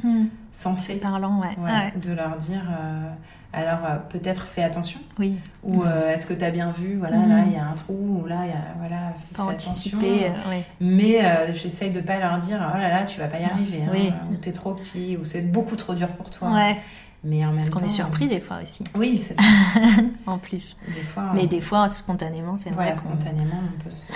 [0.03, 0.27] Mm.
[0.53, 1.57] sensé, Parlant, ouais.
[1.59, 1.93] ouais, Ouais.
[2.01, 2.62] de leur dire.
[2.71, 3.09] euh,
[3.57, 5.37] alors euh, peut-être fais attention Oui.
[5.62, 7.29] ou est-ce que tu as bien vu voilà Mhm.
[7.31, 10.33] là il y a un trou ou là il y a voilà fais Pas anticiper.
[10.51, 10.64] ouais.
[10.81, 11.21] mais
[11.55, 14.12] j'essaye de pas leur dire oh là là tu vas pas y arriver hein, Oui.
[14.33, 16.77] ou t'es trop petit ou c'est beaucoup trop dur pour toi Ouais.
[17.25, 18.85] Mais en même Parce qu'on est surpris des fois aussi.
[18.95, 19.43] oui c'est ça
[20.27, 20.77] En plus.
[20.95, 22.91] des fois Mais on- des fois, spontanément, c'est vrai.
[22.91, 24.13] qu'on- spontanément, on peut se-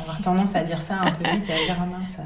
[0.00, 2.18] avoir tendance à dire ça un peu vite et à dire ah mince.
[2.20, 2.22] euh.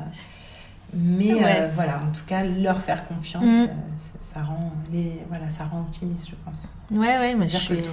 [0.96, 1.70] Mais euh, Ouais.
[1.74, 3.66] voilà, en tout cas, leur faire confiance, euh,
[3.96, 6.68] ça, ça rend les, voilà, ça rend optimiste, je pense.
[6.90, 7.90] Ouais, ouais, mais je, suis- tout-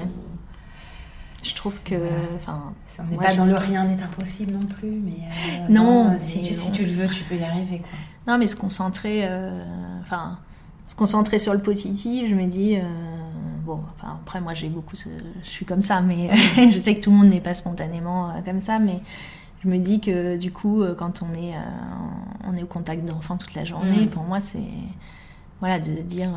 [1.43, 1.95] je trouve que.
[2.35, 6.15] Enfin, on n'est pas je- dans le rien n'est impossible non plus, mais euh, Non,
[6.19, 7.79] si, tu, si tu le veux, tu peux y arriver.
[7.79, 7.89] Quoi.
[8.27, 9.63] Non, mais se concentrer, euh,
[10.03, 10.37] enfin,
[10.91, 12.81] se concentrer sur le positif, je me dis, euh,
[13.65, 15.07] bon, enfin, après, moi, j'ai beaucoup, ce-
[15.43, 16.29] je suis comme ça, mais
[16.69, 18.99] je sais que tout le monde n'est pas spontanément euh, comme ça, mais
[19.63, 21.59] je me dis que du coup, euh, quand on est, euh,
[22.45, 24.09] on est au contact d'enfants toute la journée, Mm.
[24.09, 24.59] pour moi, c'est,
[25.61, 26.29] voilà, de dire,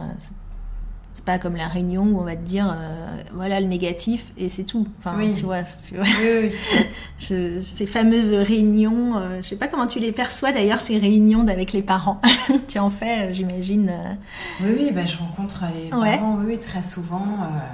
[1.14, 4.50] c'est- pas comme la réunion où on va te dire, euh, voilà le négatif et
[4.50, 4.86] c'est tout.
[4.98, 5.30] Enfin, Oui.
[5.30, 6.04] tu vois, tu vois.
[6.04, 6.52] Oui, oui.
[7.18, 11.46] Ce- ces fameuses réunions, euh, je sais pas comment tu les perçois d'ailleurs, ces réunions
[11.48, 12.20] avec les parents.
[12.68, 13.88] tu en fais, euh, j'imagine.
[13.88, 14.14] euh,
[14.62, 16.16] oui, oui, bah, je rencontre les Ouais.
[16.18, 17.24] parents oui, très souvent.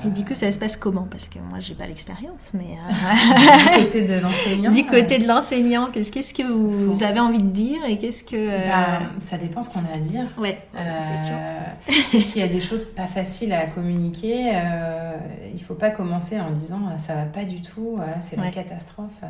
[0.04, 1.08] Et du coup, ça se passe comment?
[1.10, 2.76] Parce que moi, j'ai pas l'expérience, mais
[3.80, 4.70] du côté de l'enseignant.
[4.70, 8.68] du côté de l'enseignant, qu'est-ce qu'est-ce que vous, avez envie de dire et qu'est-ce que
[8.68, 10.26] bah, ça dépend ce qu'on a à dire.
[10.38, 10.58] ouais,
[11.02, 12.20] c'est sûr.
[12.20, 15.12] S'il y a des choses pas faciles à communiquer, euh,
[15.54, 18.44] il faut pas commencer en disant euh, ça va pas du tout, voilà, c'est Ouais.
[18.46, 19.22] la catastrophe.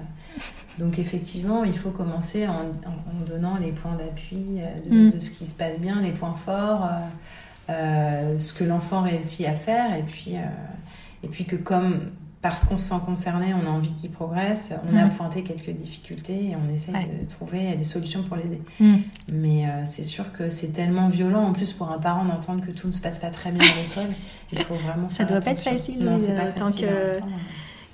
[0.79, 5.11] Donc effectivement, il faut commencer en, en- en donnant les points d'appui euh, de, Mm.
[5.11, 6.89] de ce qui se passe bien, les points forts,
[7.69, 10.35] euh, ce que l'enfant réussit à faire, et puis,
[11.23, 12.11] et puis que comme
[12.43, 16.47] parce qu'on se sent concerné, on a envie qu'il progresse, on a pointé quelques difficultés
[16.51, 17.11] et on essaie Ouais.
[17.23, 18.63] de trouver des solutions pour l'aider.
[18.81, 18.97] Mm.
[19.33, 22.71] Mais euh, c'est sûr que c'est tellement violent en plus pour un parent d'entendre que
[22.71, 24.15] tout ne se passe pas très bien à l'école.
[24.53, 25.11] Il faut vraiment.
[25.11, 27.21] Ça faire doit pas être facile, Non, c'est euh, pas tant facile que-.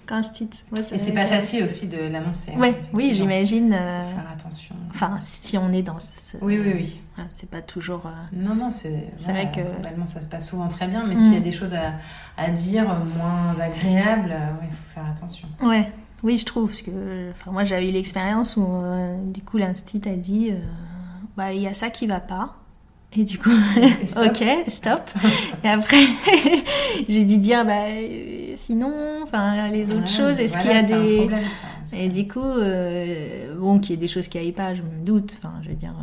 [0.06, 0.50] Qu'instit.
[0.70, 2.52] Ouais, Et c'est pas facile aussi de l'annoncer.
[2.54, 3.72] hein, Ouais, oui, j'imagine.
[3.72, 4.76] euh, Faire attention.
[4.90, 6.36] Enfin, si on est dans ce.
[6.40, 7.00] Oui, oui, oui.
[7.16, 8.02] Voilà, c'est pas toujours.
[8.06, 11.14] euh, Non, non, c'est C'est vrai que- Globalement, ça se passe souvent très bien, mais
[11.14, 11.18] Mm.
[11.18, 11.94] s'il y a des choses à,
[12.36, 12.84] à dire
[13.16, 15.48] moins agréables, euh, ouais, il faut faire attention.
[15.62, 15.90] Ouais,
[16.22, 16.68] oui, je trouve.
[16.68, 20.58] Parce que enfin, moi, j'avais eu l'expérience où, euh, du coup, l'instit a dit euh,
[21.36, 22.54] bah, il y a ça qui va pas.
[23.18, 23.50] Et du coup,
[24.02, 24.26] Et stop.
[24.26, 25.00] ok, stop.
[25.64, 25.96] Et après,
[27.08, 27.84] j'ai dû dire bah,
[28.56, 31.16] sinon, enfin, les autres Ouais, choses, est-ce voilà, qu'il y a des.
[31.18, 31.98] problème, ça, aussi.
[32.04, 35.02] Et du coup, euh, bon, qu'il y ait des choses qui aillent pas, je me
[35.04, 35.36] doute.
[35.38, 35.94] Enfin, je veux dire.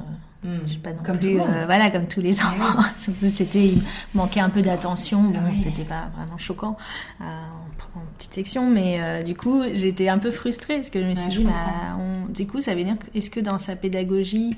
[0.43, 0.81] Mm.
[0.83, 2.83] pas non Comme plus, euh, voilà, comme tous les Ah enfants.
[2.97, 3.81] Surtout, c'était, il
[4.13, 5.21] manquait un peu d'attention.
[5.23, 5.57] Bon, Ah oui.
[5.57, 6.77] c'était pas vraiment choquant
[7.21, 10.99] euh, en, en petite section, mais euh, du coup, j'étais un peu frustrée parce que
[11.01, 13.59] je me suis Ouais, dit, bah, on- du coup, ça veut dire, est-ce que dans
[13.59, 14.51] sa pédagogie,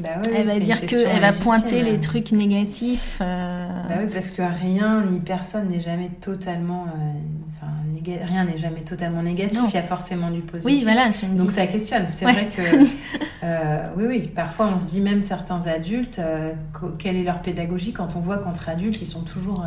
[0.00, 3.94] Bah oui, elle va dire que, question elle va pointer les trucs négatifs euh, Bah
[4.00, 6.86] oui, parce que rien ni personne n'est jamais totalement.
[6.86, 9.60] euh, néga- rien n'est jamais totalement négatif.
[9.60, 9.68] Non.
[9.68, 10.66] Il y a forcément du positif.
[10.66, 12.06] Oui, voilà, je me Donc ça questionne.
[12.08, 12.32] C'est Ouais.
[12.32, 12.62] vrai que.
[13.44, 14.20] euh, oui, oui.
[14.34, 16.52] Parfois, on se dit même certains adultes, euh,
[16.98, 19.64] quelle est leur pédagogie quand on voit qu'entre adultes, ils sont toujours.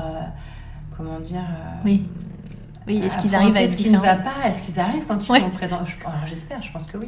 [0.97, 1.45] comment dire.
[1.85, 2.03] Oui.
[2.85, 5.31] Oui, est-ce qu'ils arrivent à ce qui ne va pas Est-ce qu'ils arrivent quand ils
[5.31, 5.39] Ouais.
[5.41, 5.85] sont près Alors
[6.27, 7.07] j'espère, je pense que oui.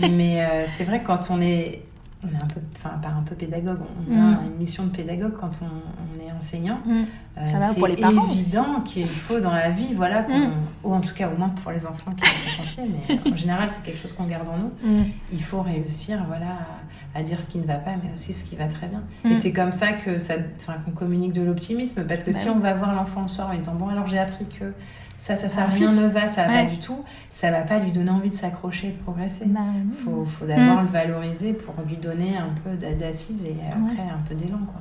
[0.10, 1.82] Mais euh, c'est vrai que quand on est,
[2.24, 3.78] on est un peu, enfin pas un peu pédagogue,
[4.10, 4.38] on a Mm.
[4.46, 6.78] une mission de pédagogue quand on, on est enseignant.
[6.84, 6.90] Mm.
[7.38, 8.34] Euh, Ça va c'est pour les parents aussi.
[8.38, 10.52] évident qu'il faut dans la vie, voilà, Mm.
[10.84, 13.68] ou en tout cas au moins pour les enfants qui sont confiés, mais en général
[13.72, 14.72] c'est quelque chose qu'on garde en nous.
[15.32, 16.58] Il faut réussir, voilà,
[17.14, 19.02] à, à dire ce qui ne va pas, mais aussi ce qui va très bien.
[19.24, 20.34] Et c'est comme ça que ça,
[20.84, 22.54] qu'on communique de l'optimisme, parce que Bah si oui.
[22.56, 24.74] on va voir l'enfant le soir en lui disant bon alors j'ai appris que
[25.20, 26.64] ça, ça, ça, En rien ne va, ça va Ouais.
[26.64, 29.44] pas du tout, ça va pas lui donner envie de s'accrocher et de progresser.
[29.46, 33.54] Bah, Il faut, faut d'abord le valoriser pour lui donner un peu d'a- d'assises et
[33.68, 34.58] après un peu d'élan.
[34.58, 34.80] Quoi.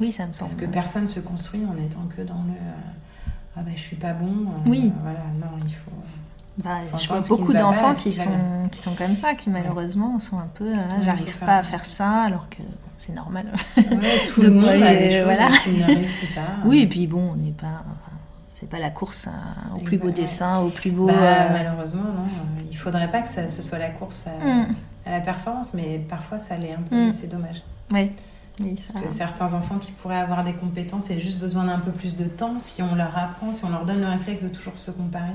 [0.00, 0.50] oui, ça me semble.
[0.50, 3.96] Parce que personne se construit en étant que dans le euh, ah ben je suis
[3.96, 4.26] pas bon.
[4.32, 4.92] euh, Oui.
[5.02, 5.90] Voilà, non, il faut.
[6.62, 8.28] Bah, je vois beaucoup d'enfants qui sont,
[8.70, 10.70] qui sont comme ça, qui malheureusement sont un peu.
[10.70, 12.62] Ouais, J'arrive pas à faire ça, alors que
[12.96, 13.46] c'est normal.
[13.76, 13.84] Ouais,
[14.32, 15.48] tout De le monde a des choses voilà.
[15.64, 16.40] qui ne réussit pas.
[16.66, 17.82] Oui, et puis bon, on n'est pas.
[18.62, 20.12] C'est pas la course à- au plus beau Ouais.
[20.12, 21.08] dessin, au plus beau.
[21.08, 22.22] Bah, euh, Malheureusement, non.
[22.22, 24.66] Euh, Il faudrait pas que ça, ce soit la course à, Mm.
[25.04, 27.12] à la performance, mais parfois ça l'est un peu, Mm.
[27.12, 27.62] c'est dommage.
[28.64, 31.90] Et Parce que certains enfants qui pourraient avoir des compétences et juste besoin d'un peu
[31.90, 34.78] plus de temps, si on leur apprend, si on leur donne le réflexe de toujours
[34.78, 35.32] se comparer,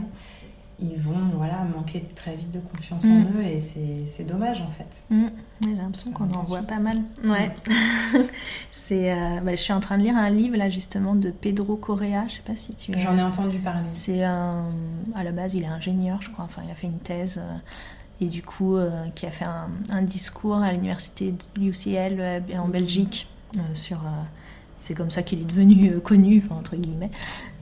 [0.79, 3.27] ils vont voilà, manquer très vite de confiance en Mm.
[3.39, 5.01] eux et c'est dommage en fait.
[5.09, 5.23] Mm.
[5.23, 5.29] Ouais,
[5.63, 7.01] J'ai l'impression qu'on en voit pas mal.
[7.25, 7.51] Ouais.
[8.71, 11.75] c'est, euh, bah, je suis en train de lire un livre là justement de Pedro
[11.75, 12.25] Correa.
[12.27, 12.93] Je sais pas si tu.
[12.97, 13.87] J'en ai entendu parler.
[13.93, 14.65] C'est un.
[15.15, 16.45] À la base, il est ingénieur, je crois.
[16.45, 17.39] Enfin, il a fait une thèse.
[17.43, 17.57] euh,
[18.19, 22.39] et du coup, euh, qui a fait un, un discours à l'université de UCL euh,
[22.59, 23.27] en Belgique
[23.73, 23.99] sur.
[24.81, 27.11] c'est comme ça qu'il est devenu connu, entre guillemets.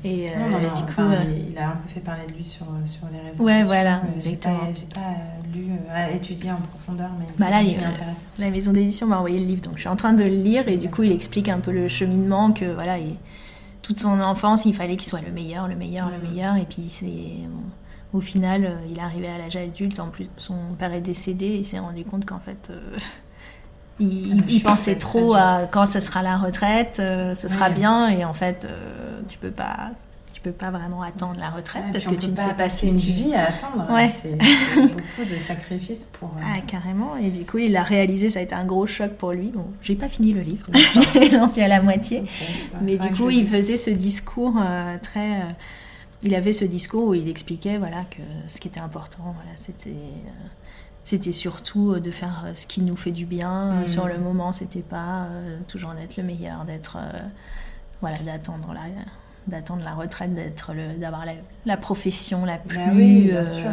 [0.07, 2.67] Et, euh, Non, du coup, enfin, il- a un peu fait parler de lui sur,
[2.85, 4.59] sur les réseaux Ouais, voilà, mais j'ai exactement.
[4.91, 8.27] pas- pas, euh, lu, euh, à étudier en profondeur, mais Bah là, il m'intéresse.
[8.37, 10.67] la maison d'édition m'a envoyé le livre, donc je suis en train de le lire
[10.67, 13.15] et du coup il explique un peu le cheminement que voilà, il-
[13.81, 16.23] toute son enfance il fallait qu'il soit le meilleur, le meilleur, le Mhm.
[16.33, 17.39] meilleur et puis c'est
[18.13, 21.65] au final il est arrivé à l'âge adulte, en plus son père est décédé, il
[21.65, 22.95] s'est rendu compte qu'en fait euh,
[23.99, 26.97] il, Ah, il- je il suis pensait très, trop à quand ce sera la retraite,
[26.99, 27.73] euh, ce sera Ouais.
[27.73, 29.91] bien et en fait euh, tu peux pas
[30.34, 32.88] tu peux pas vraiment attendre la retraite Ouais, parce que tu ne sais pas si
[32.89, 33.91] une tu vie à attendre.
[33.91, 34.10] Ouais.
[34.10, 34.38] C'est
[34.81, 36.27] beaucoup de sacrifices pour.
[36.38, 37.15] euh, Ah, carrément.
[37.15, 39.47] Et du coup, il a réalisé, ça a été un gros choc pour lui.
[39.47, 40.67] Bon, j'ai pas fini le livre,
[41.31, 42.25] j'en suis à la moitié.
[42.84, 44.53] Mais du coup, il faisait ce discours
[45.01, 45.39] très.
[46.21, 49.95] il avait ce discours où il expliquait voilà, que ce qui était important, voilà, c'était.
[51.05, 53.71] C'était surtout euh, de faire euh, ce qui nous fait du bien.
[53.71, 53.87] Euh, Mhm.
[53.87, 55.27] Sur le moment, c'était pas
[55.69, 56.97] toujours d'être le meilleur, d'être.
[58.01, 58.81] voilà, d'attendre la,
[59.47, 61.33] d'attendre la retraite, d'être le, d'avoir la,
[61.65, 62.77] la profession la plus.
[62.77, 63.69] Bah oui, bien sûr.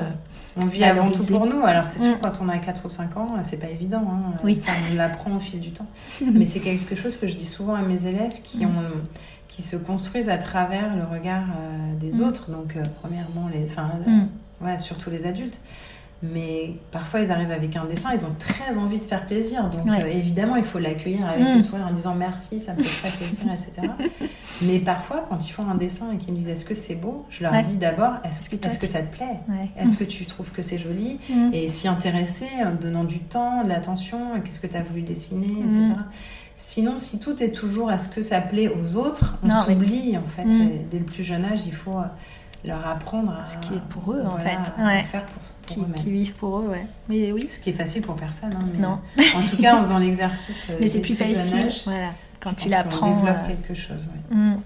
[0.62, 1.62] On vit avant tout pour nous.
[1.64, 2.20] Alors, c'est sûr, Mm.
[2.22, 4.02] quand on a 4 ou 5 ans, c'est pas évident.
[4.06, 4.34] hein.
[4.44, 4.56] Oui.
[4.56, 5.86] Ça, on l'apprend au fil du temps.
[6.32, 8.68] Mais c'est quelque chose que je dis souvent à mes élèves qui, Mm.
[8.76, 8.90] ont,
[9.48, 11.44] qui se construisent à travers le regard
[11.98, 12.24] des Mm.
[12.28, 12.50] autres.
[12.50, 14.28] Donc, euh, premièrement, les, enfin, Mm.
[14.66, 15.58] ouais, surtout les adultes.
[16.22, 19.68] Mais parfois, ils arrivent avec un dessin, ils ont très envie de faire plaisir.
[19.70, 20.04] Donc, Ouais.
[20.04, 21.56] euh, évidemment, il faut l'accueillir avec Mm.
[21.56, 23.88] le sourire en disant merci, ça me fait très plaisir, etc.
[24.62, 27.26] Mais parfois, quand ils font un dessin et qu'ils me disent est-ce que c'est beau,
[27.28, 27.64] je leur Ouais.
[27.64, 29.40] dis d'abord est-ce que est-ce que ça te plaît?
[29.48, 29.68] Ouais.
[29.76, 31.18] Est-ce que tu trouves que c'est joli?
[31.28, 31.50] Mm.
[31.52, 35.48] Et s'y intéresser en donnant du temps, de l'attention, qu'est-ce que tu as voulu dessiner,
[35.48, 35.66] Mm.
[35.66, 35.92] etc.
[36.56, 40.16] Sinon, si tout est toujours à ce que ça plaît aux autres, on mais- s'oublie
[40.16, 40.44] en fait.
[40.44, 40.70] Mm.
[40.88, 42.04] Dès le plus jeune âge, il faut euh,
[42.64, 44.72] leur apprendre à Ce qui est pour eux, en fait.
[44.78, 45.02] à Ouais.
[45.02, 46.86] faire pour, pour Qui, vivent pour eux, ouais.
[47.08, 48.52] Mais oui, Ce qui est facile pour personne.
[48.52, 48.98] hein, mais Non.
[49.36, 50.68] En tout cas, en faisant l'exercice.
[50.70, 52.10] euh, mais c'est plus facile, âge, voilà.
[52.40, 53.10] Quand je tu l'apprends.
[53.12, 54.08] qu'on développe euh, quelque chose.
[54.30, 54.36] ouais.
[54.36, 54.56] mm.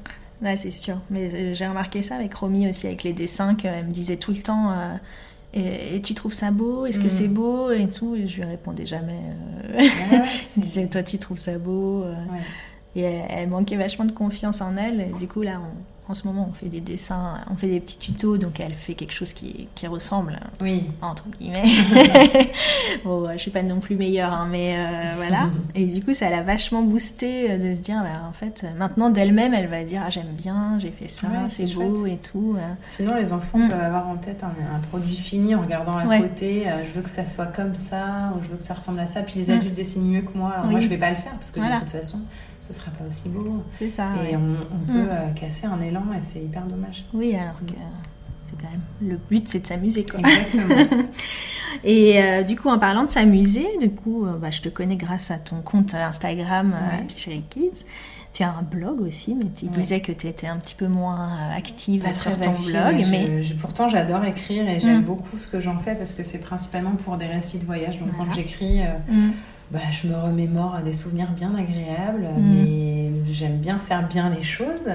[0.42, 0.96] Ouais, c'est sûr.
[1.10, 4.32] Mais euh, j'ai remarqué ça avec Romy aussi, avec les dessins, qu'elle me disait tout
[4.32, 4.96] le temps euh,
[5.54, 6.84] et, et tu trouves ça beau?
[6.86, 7.10] Est-ce que Mm.
[7.10, 7.70] c'est beau?
[7.70, 8.14] Et tout.
[8.16, 9.18] Et je lui répondais jamais.
[9.72, 12.40] euh, Ouais, Elle c'est- disait Toi, tu trouves ça beau euh, ouais.
[12.96, 15.00] Et elle, elle manquait vachement de confiance en elle.
[15.00, 17.80] Et du coup, là, on- en ce moment, on fait des dessins, on fait des
[17.80, 18.36] petits tutos.
[18.38, 20.84] Donc, elle fait quelque chose qui, qui ressemble Oui.
[21.02, 21.64] entre guillemets.
[23.04, 25.50] bon, je suis pas non plus meilleure, hein, mais euh, voilà.
[25.74, 28.76] Et du coup, ça l'a vachement boosté euh, de se dire, bah, en fait, euh,
[28.78, 32.18] maintenant d'elle-même, elle va dire, ah, j'aime bien, j'ai fait ça, Ouais, c'est beau et
[32.18, 32.54] tout.
[32.56, 32.60] euh.
[32.84, 33.68] Sinon, les enfants Mm.
[33.68, 36.20] peuvent avoir en tête un, un produit fini en regardant à Ouais.
[36.20, 36.68] côté.
[36.68, 39.08] euh, je veux que ça soit comme ça, ou je veux que ça ressemble à
[39.08, 39.22] ça.
[39.22, 39.58] Puis les Mm.
[39.58, 40.50] adultes dessinent mieux que moi.
[40.52, 40.72] Alors Oui.
[40.72, 41.76] moi, je vais pas le faire parce que Voilà.
[41.76, 42.20] de toute façon,
[42.60, 43.62] ce sera pas aussi beau.
[43.78, 44.08] C'est ça.
[44.28, 44.36] Et ouais.
[44.36, 44.86] on, on Mm.
[44.86, 47.04] peut euh, casser un élan et c'est hyper dommage.
[47.14, 47.72] Oui, alors que
[48.46, 50.20] c'est quand même le but, c'est de s'amuser, quoi.
[50.20, 51.06] Exactement.
[51.84, 54.96] Et euh, du coup, en parlant de s'amuser, du coup, euh, bah, je te connais
[54.96, 57.06] grâce à ton compte Instagram euh, Ouais.
[57.14, 57.84] Chérie Kids.
[58.32, 59.70] Tu as un blog aussi, mais tu Ouais.
[59.70, 62.96] disais que tu étais un petit peu moins euh, active Pas sur ton active, blog,
[62.96, 63.06] ouais.
[63.10, 65.04] mais Je- je- pourtant, j'adore écrire et j'aime Mm.
[65.04, 67.98] beaucoup ce que j'en fais parce que c'est principalement pour des récits de voyage.
[67.98, 68.30] Donc Voilà.
[68.30, 69.30] quand j'écris, euh, Mm.
[69.70, 72.54] Bah, je me remémore à des souvenirs bien agréables, Mm.
[72.54, 74.92] mais j'aime bien faire bien les choses et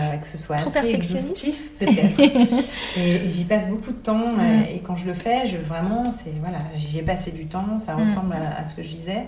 [0.00, 1.30] euh, que ce soit Trop assez perfectionniste.
[1.30, 2.18] exhaustif peut-être.
[2.96, 4.40] et et j'y passe beaucoup de temps Mm.
[4.40, 7.78] euh, et quand je le fais, je, vraiment, c'est voilà, j'y ai passé du temps,
[7.78, 8.00] ça Mm.
[8.02, 9.26] ressemble à, à ce que je disais.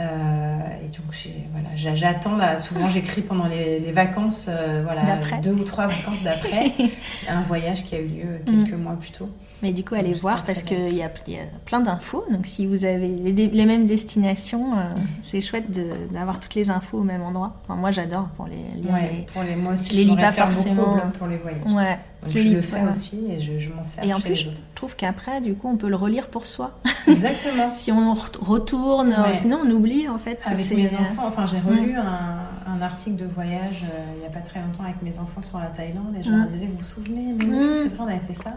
[0.00, 4.82] Euh, et donc j'ai- voilà, j'a- j'attends, là, souvent j'écris pendant les, les vacances, euh,
[4.84, 5.02] voilà,
[5.42, 6.72] deux ou trois vacances d'après,
[7.28, 9.28] un voyage qui a eu lieu quelques mois plus tôt.
[9.62, 12.24] Mais du coup, allez voir parce qu'il y a, y a plein d'infos.
[12.30, 15.06] Donc, si vous avez les, les mêmes destinations, euh, Mhm.
[15.20, 15.70] c'est chouette
[16.12, 17.54] d'avoir toutes les infos au même endroit.
[17.64, 18.92] Enfin, moi, j'adore pour les lire.
[18.92, 20.94] Ouais, pour les mois aussi, je les lis pas beaucoup forcément.
[20.94, 21.60] blog pour les voyages.
[21.64, 21.72] les...
[21.72, 21.98] Ouais.
[22.22, 24.94] Donc je le fais aussi et je, je m'en sers Et en plus, je trouve
[24.94, 26.78] qu'après, du coup, on peut le relire pour soi.
[27.08, 27.74] Exactement.
[27.74, 29.32] si on re- retourne, Ouais.
[29.32, 30.38] sinon on oublie en fait.
[30.44, 34.30] Avec mes enfants, enfin j'ai relu un, un article de voyage euh, il n'y a
[34.30, 36.82] pas très longtemps avec mes enfants sur la Thaïlande et je leur disais, vous vous
[36.84, 38.54] souvenez, mais oui, c'est vrai, on avait fait ça.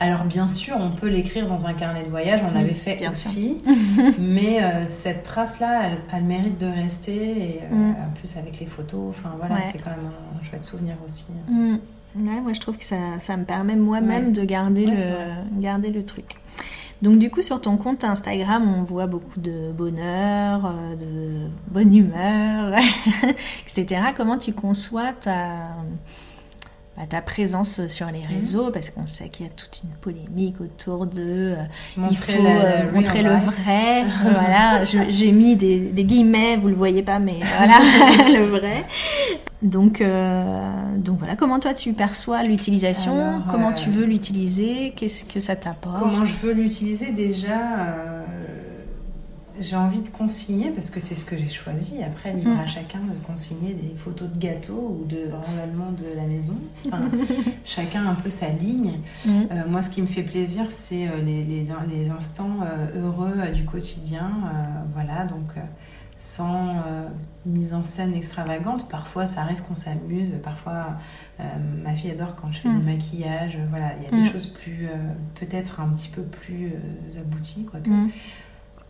[0.00, 3.58] Alors bien sûr, on peut l'écrire dans un carnet de voyage, on l'avait fait aussi,
[4.20, 9.32] mais cette trace-là, elle, elle, mérite de rester, et en plus avec les photos, enfin
[9.38, 11.26] voilà, c'est quand même un chouette souvenir aussi.
[12.16, 16.04] Ouais, moi je trouve que ça, ça me permet moi-même de garder, le, garder le
[16.04, 16.36] truc.
[17.02, 21.94] Donc du coup sur ton compte Instagram on voit beaucoup de bonheur, euh, de bonne
[21.94, 22.78] humeur,
[23.62, 24.02] etc.
[24.14, 25.76] Comment tu conçois ta,
[26.98, 28.38] bah, ta présence sur les mhm.
[28.38, 28.70] réseaux?
[28.70, 31.56] Parce qu'on sait qu'il y a toute une polémique autour de euh,
[31.96, 34.04] montrer, il faut, euh, montrer le vrai.
[34.22, 37.78] voilà, j'ai mis des, des, guillemets, vous le voyez pas, mais voilà
[38.38, 38.84] le vrai.
[39.62, 43.42] Donc, euh, donc voilà, comment toi tu perçois l'utilisation?
[43.50, 44.92] Comment tu veux l'utiliser?
[44.96, 46.00] Qu'est-ce que ça t'apporte?
[46.00, 47.12] Comment je veux l'utiliser?
[47.12, 47.58] Déjà
[49.60, 52.02] j'ai envie de consigner parce que c'est ce que j'ai choisi.
[52.02, 52.60] Après, libre mm.
[52.60, 56.56] à chacun de consigner des photos de gâteaux ou de renouvellement de la maison.
[57.64, 59.00] chacun un peu sa ligne.
[59.26, 59.30] Mm.
[59.30, 63.50] Euh, moi, ce qui me fait plaisir, c'est euh, les, les, les, instants euh, heureux
[63.54, 64.30] du quotidien.
[64.94, 65.54] voilà, donc
[66.20, 66.76] sans
[67.46, 68.88] mise en scène extravagante.
[68.90, 70.32] Parfois, ça arrive qu'on s'amuse.
[70.42, 70.98] Parfois,
[71.82, 72.78] ma fille adore quand je fais mm.
[72.78, 73.58] des maquillages.
[73.70, 74.86] Voilà, il y a des choses plus,
[75.34, 76.74] peut-être un petit peu plus
[77.18, 77.80] abouties, quoi.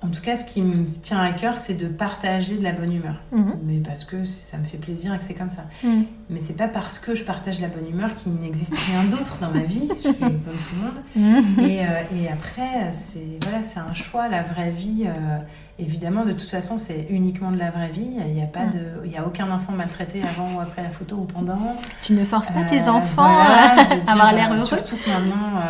[0.02, 2.92] En tout cas, ce qui me tient à cœur, c'est de partager de la bonne
[2.92, 3.16] humeur.
[3.32, 3.58] Mhm.
[3.64, 5.64] Mais parce que ça me fait plaisir et que c'est comme ça.
[5.84, 6.06] Mhm.
[6.30, 9.50] Mais c'est pas parce que je partage la bonne humeur qu'il n'existe rien d'autre dans
[9.50, 9.88] ma vie.
[10.02, 11.68] Je suis comme tout le monde.
[11.70, 14.28] Et, euh, et, après, c'est voilà, c'est un choix.
[14.28, 15.38] La vraie vie, euh,
[15.80, 18.10] évidemment, de toute façon, c'est uniquement de la vraie vie.
[18.26, 20.90] Il n'y a pas de, il y a aucun enfant maltraité avant ou après la
[20.90, 21.76] photo ou pendant.
[22.02, 24.58] Tu ne forces pas tes euh, enfants à avoir l'air heureux.
[24.58, 25.60] Surtout que maintenant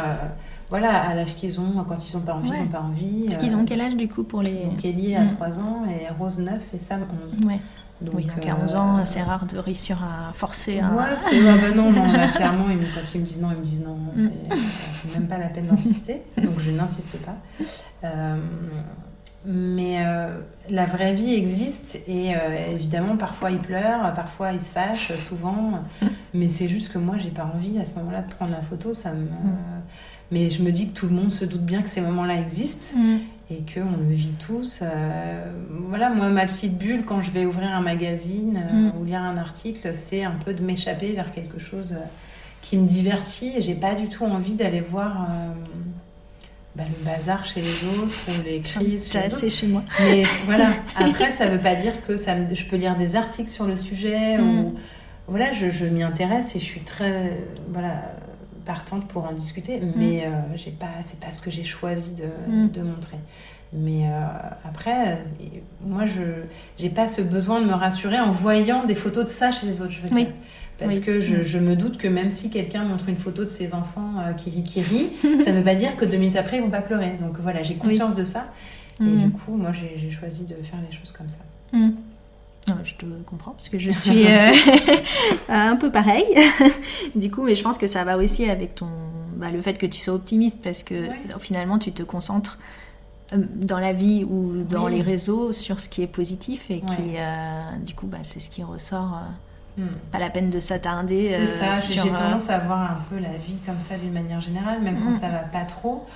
[0.70, 3.24] voilà, à l'âge qu'ils ont, quand ils n'ont pas envie, ils n'ont pas envie.
[3.24, 4.62] Parce qu'ils ont euh, quel âge du coup pour les.
[4.64, 5.52] Donc Ellie a 3 mm.
[5.60, 7.38] ans et Rose 9 et Sam 11.
[7.44, 7.60] Ouais.
[8.00, 10.76] Donc, oui, donc à 11 ans, euh, c'est rare de réussir à forcer.
[10.76, 13.84] Ouais, c'est bah non, non là, clairement, quand ils me disent non, ils me disent
[13.84, 14.30] non, mm.
[14.92, 16.22] c'est même pas la peine d'insister.
[16.40, 17.36] Donc je n'insiste pas.
[18.04, 18.40] Euh,
[19.44, 20.04] mais
[20.68, 22.32] la vraie vie existe et
[22.70, 25.82] évidemment, parfois ils pleurent, parfois ils se fâchent, souvent.
[26.02, 26.06] Mm.
[26.34, 28.94] Mais c'est juste que moi, j'ai pas envie à ce moment-là de prendre la photo.
[28.94, 29.26] Ça me.
[30.30, 32.96] Mais je me dis que tout le monde se doute bien que ces moments-là existent
[32.96, 33.18] mm.
[33.50, 34.82] et qu'on le vit tous.
[34.82, 35.52] Euh,
[35.88, 38.92] voilà, moi, ma petite bulle, quand je vais ouvrir un magazine euh, mm.
[38.98, 42.04] ou lire un article, c'est un peu de m'échapper vers quelque chose euh,
[42.62, 45.28] qui me divertit et j'ai pas du tout envie d'aller voir.
[46.76, 49.82] Bah, le bazar chez les autres ou les crises chez, les chez moi.
[50.00, 53.64] Mais voilà, après, ça veut pas dire que ça je peux lire des articles sur
[53.64, 54.48] le sujet mm.
[54.48, 54.74] ou
[55.26, 57.36] voilà, je, je m'y intéresse et je suis très
[57.70, 58.14] voilà
[58.64, 59.92] partante pour en discuter, mm.
[59.96, 62.70] mais euh, j'ai pas, c'est pas ce que j'ai choisi de, mm.
[62.70, 63.18] de, montrer.
[63.72, 64.20] Mais euh,
[64.64, 65.16] après, euh,
[65.84, 66.22] moi, je
[66.78, 69.80] j'ai pas ce besoin de me rassurer en voyant des photos de ça chez les
[69.80, 70.28] autres, je veux dire.
[70.80, 71.42] Parce que je, mm.
[71.42, 74.80] je, me doute que même si quelqu'un montre une photo de ses enfants qui, qui
[74.80, 75.12] rient,
[75.44, 77.12] ça ne veut pas dire que deux minutes après, ils vont pas pleurer.
[77.20, 78.52] Donc voilà, j'ai conscience de ça.
[79.00, 81.44] Et du coup, moi, j'ai choisi de faire les choses comme ça.
[82.84, 84.52] Je te comprends parce que je suis euh,
[85.48, 86.24] un peu pareil.
[87.14, 88.88] du coup, mais je pense que ça va aussi avec ton,
[89.36, 91.04] bah, le fait que tu sois optimiste parce que
[91.38, 92.58] finalement tu te concentres
[93.32, 97.16] euh, dans la vie ou dans les réseaux sur ce qui est positif et qui,
[97.16, 99.20] euh, du coup, bah, c'est ce qui ressort.
[99.80, 100.10] Hmm.
[100.12, 101.32] Pas la peine de s'attarder.
[101.32, 104.82] C'est ça, j'ai tendance à voir un peu la vie comme ça d'une manière générale,
[104.82, 105.14] même quand hmm.
[105.14, 106.06] ça va pas trop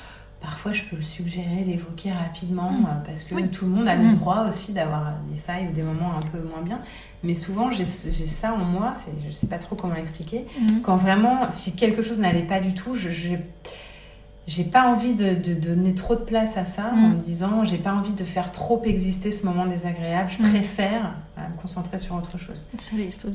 [0.45, 2.85] parfois je peux le suggérer, l'évoquer rapidement, mm.
[2.85, 4.15] euh, parce que tout le monde a le mm.
[4.17, 6.81] droit aussi d'avoir des failles ou des moments un peu moins bien.
[7.23, 10.45] Mais souvent, j'ai ça en moi, je ne sais pas trop comment l'expliquer.
[10.61, 10.81] Mm.
[10.83, 13.37] Quand vraiment, si quelque chose n'allait pas du tout, je
[14.47, 17.93] j'ai pas envie de, donner trop de place à ça en me disant j'ai pas
[17.95, 20.31] envie de faire trop exister ce moment désagréable.
[20.31, 22.67] Je préfère euh, me concentrer sur autre chose.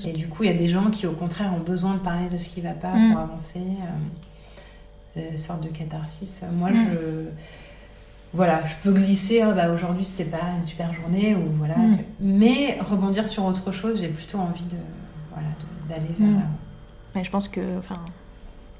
[0.06, 2.30] Et du coup, il y a des gens qui, au contraire, ont besoin de parler
[2.30, 3.60] de ce qui va pas pour avancer.
[3.60, 6.44] Euh, euh, sorte de catharsis.
[6.54, 6.76] Moi, mm.
[6.76, 7.30] je
[8.32, 11.78] voilà, je peux glisser, oh, bah, aujourd'hui c'était pas une super journée, ou voilà.
[11.78, 11.98] Mm.
[12.20, 14.78] Mais rebondir sur autre chose, j'ai plutôt envie de,
[15.32, 15.48] voilà,
[15.90, 16.28] d'aller vers.
[16.28, 16.56] Mm.
[17.16, 17.96] Mais je pense que, enfin,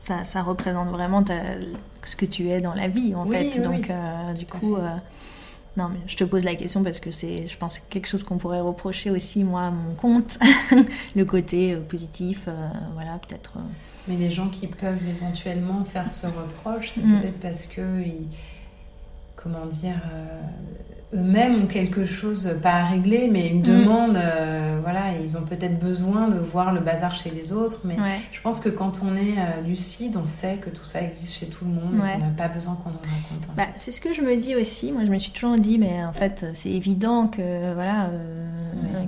[0.02, 1.42] ça, ça représente vraiment ta,
[2.04, 3.62] ce que tu es dans la vie, en fait.
[3.62, 4.96] Donc, euh, du coup, euh,
[5.78, 8.38] non, mais je te pose la question parce que c'est, je pense, quelque chose qu'on
[8.38, 10.40] pourrait reprocher aussi, moi, à mon compte,
[11.16, 12.48] le côté positif,
[12.96, 13.54] voilà, peut-être.
[14.10, 17.20] Mais les gens qui peuvent éventuellement faire ce reproche, c'est mm.
[17.20, 18.04] peut-être parce que,
[19.36, 20.42] comment dire, euh,
[21.14, 23.64] eux-mêmes ont quelque chose, pas à régler, mais une mm.
[23.64, 27.82] demande, euh, voilà, ils ont peut-être besoin de voir le bazar chez les autres.
[27.84, 27.98] Mais
[28.32, 31.48] je pense que quand on est euh, lucide, on sait que tout ça existe chez
[31.48, 33.56] tout le monde, on n'a pas besoin qu'on en raconte.
[33.56, 34.92] Bah, c'est ce que je me dis aussi.
[34.92, 38.10] Moi, je me suis toujours dit, mais en fait, c'est évident que, voilà,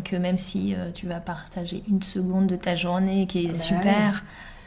[0.03, 3.53] que même si euh, tu vas partager une seconde de ta journée qui est Bah
[3.53, 4.23] super,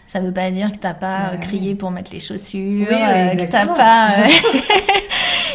[0.06, 2.96] ça veut pas dire que t'as pas euh, crié pour mettre les chaussures, Oui, oui,
[2.96, 4.28] euh, que t'as pas euh,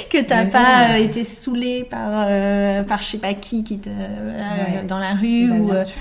[0.10, 3.89] que t'as pas euh, été saoulé par euh, par je sais pas qui qui te
[3.89, 4.86] voilà, Ouais.
[4.88, 5.95] dans la rue Bah, ou bien euh, sûr.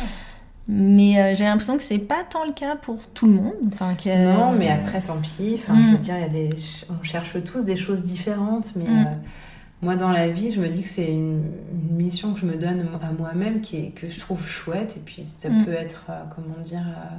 [0.66, 3.54] mais euh, j'ai l'impression que c'est pas tant le cas pour tout le monde.
[3.72, 5.54] Enfin, que, Non, mais après, tant pis.
[5.56, 5.84] Enfin, Mm.
[5.86, 6.50] je veux dire, il y a des...
[6.90, 8.98] on cherche tous des choses différentes, mais Mm.
[9.06, 9.10] euh,
[9.80, 11.42] moi, dans la vie, je me dis que c'est une,
[11.72, 14.96] une mission que je me donne à moi-même qui est, que je trouve chouette.
[14.96, 15.64] Et puis, ça Mm.
[15.64, 17.16] peut être, euh, comment dire, euh,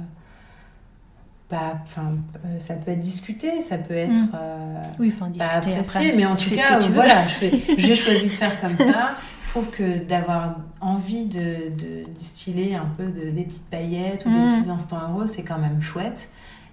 [1.50, 2.12] pas, enfin,
[2.46, 4.28] euh, ça peut être discuté, ça peut être Mm.
[4.34, 6.16] euh, oui, enfin pas apprécié, après.
[6.16, 7.24] mais en Tu tout cas, voilà,
[7.78, 9.10] j'ai choisi de faire comme ça.
[9.44, 14.30] Je trouve que d'avoir envie de, de distiller un peu de- des petites paillettes ou
[14.30, 14.50] Mm.
[14.50, 16.28] des petits instants heureux, c'est quand même chouette.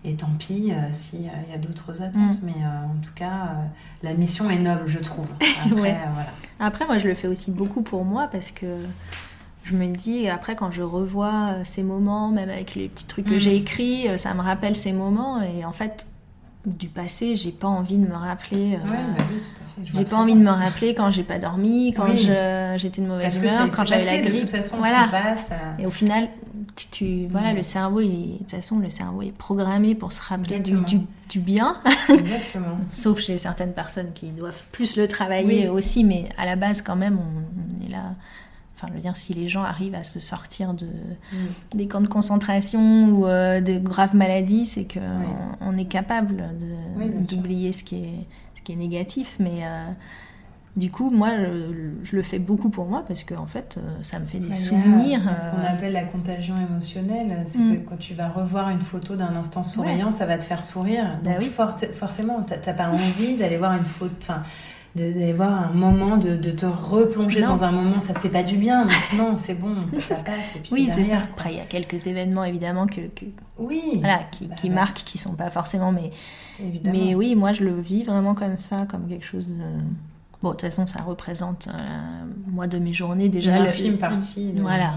[0.05, 2.41] Et tant pis s'il y a d'autres attentes.
[2.41, 2.45] Mm.
[2.45, 3.63] Mais euh, en tout cas, euh,
[4.03, 5.25] la mission est noble, je trouve.
[5.65, 5.91] Après, Ouais.
[5.91, 6.29] euh, voilà.
[6.59, 8.65] Après, moi, je le fais aussi beaucoup pour moi parce que
[9.67, 13.25] je me dis, après, quand je revois euh, ces moments, même avec les petits trucs
[13.25, 13.39] que Mhm.
[13.39, 15.41] j'ai écrits, euh, ça me rappelle ces moments.
[15.41, 16.07] Et en fait,
[16.65, 18.75] du passé, j'ai pas envie de me rappeler.
[18.75, 19.41] euh, Ouais, bah oui,
[19.93, 20.41] J'ai pas envie bien.
[20.53, 22.17] de me rappeler quand j'ai pas dormi, quand Oui.
[22.17, 24.41] j'étais de mauvaise humeur, quand j'avais la passé, de grippe.
[24.41, 25.07] toute façon, Voilà.
[25.11, 26.27] passe, euh, Et au final,
[26.75, 27.57] tu, tu- voilà, Mm.
[27.57, 30.81] le cerveau, il de toute façon, le cerveau est programmé pour se rappeler du, Exactement.
[31.03, 31.77] du- du bien.
[32.09, 32.77] Exactement.
[32.91, 35.67] Sauf chez certaines personnes qui doivent plus le travailler Oui.
[35.69, 38.15] aussi, mais à la base, quand même, on, on est là.
[38.79, 41.37] Enfin, je veux dire, si les gens arrivent à se sortir de, Mm.
[41.77, 45.25] des camps de concentration ou euh, de graves maladies, c'est que Oui.
[45.61, 46.43] on, on est capable
[46.95, 48.25] Oui, d'oublier ce, qui est-
[48.55, 49.35] ce qui est négatif.
[49.39, 49.85] Mais euh,
[50.75, 53.97] du coup, moi, je, je le fais beaucoup pour moi parce que, en fait, euh,
[54.03, 55.21] ça me fait des y a souvenirs.
[55.39, 57.77] Ce qu'on appelle la contagion émotionnelle, c'est Mm.
[57.83, 61.17] que quand tu vas revoir une photo d'un instant souriant, ça va te faire sourire.
[61.23, 61.51] Bah Donc oui.
[61.95, 64.43] forcément, t'as t'as pas envie d'aller voir une photo, enfin,
[64.97, 67.47] de- d'aller voir un moment, de, de te replonger Non.
[67.49, 70.55] dans un moment, ça te fait pas du bien, mais non, c'est bon, ça passe.
[70.55, 71.19] Et puis Oui, c'est ça.
[71.19, 73.25] Après, il y a quelques événements, évidemment, que, que-
[73.57, 75.91] Oui, voilà, qui, Bah, qui bah, marquent, qui sont pas forcément...
[75.91, 76.11] Mais,
[76.61, 76.95] évidemment.
[76.99, 79.63] mais oui, moi, je le vis vraiment comme ça, comme quelque chose de...
[80.43, 83.57] Bon, de toute façon, ça représente, euh, moi, de mes journées, déjà...
[83.59, 84.93] Le- partie de Voilà,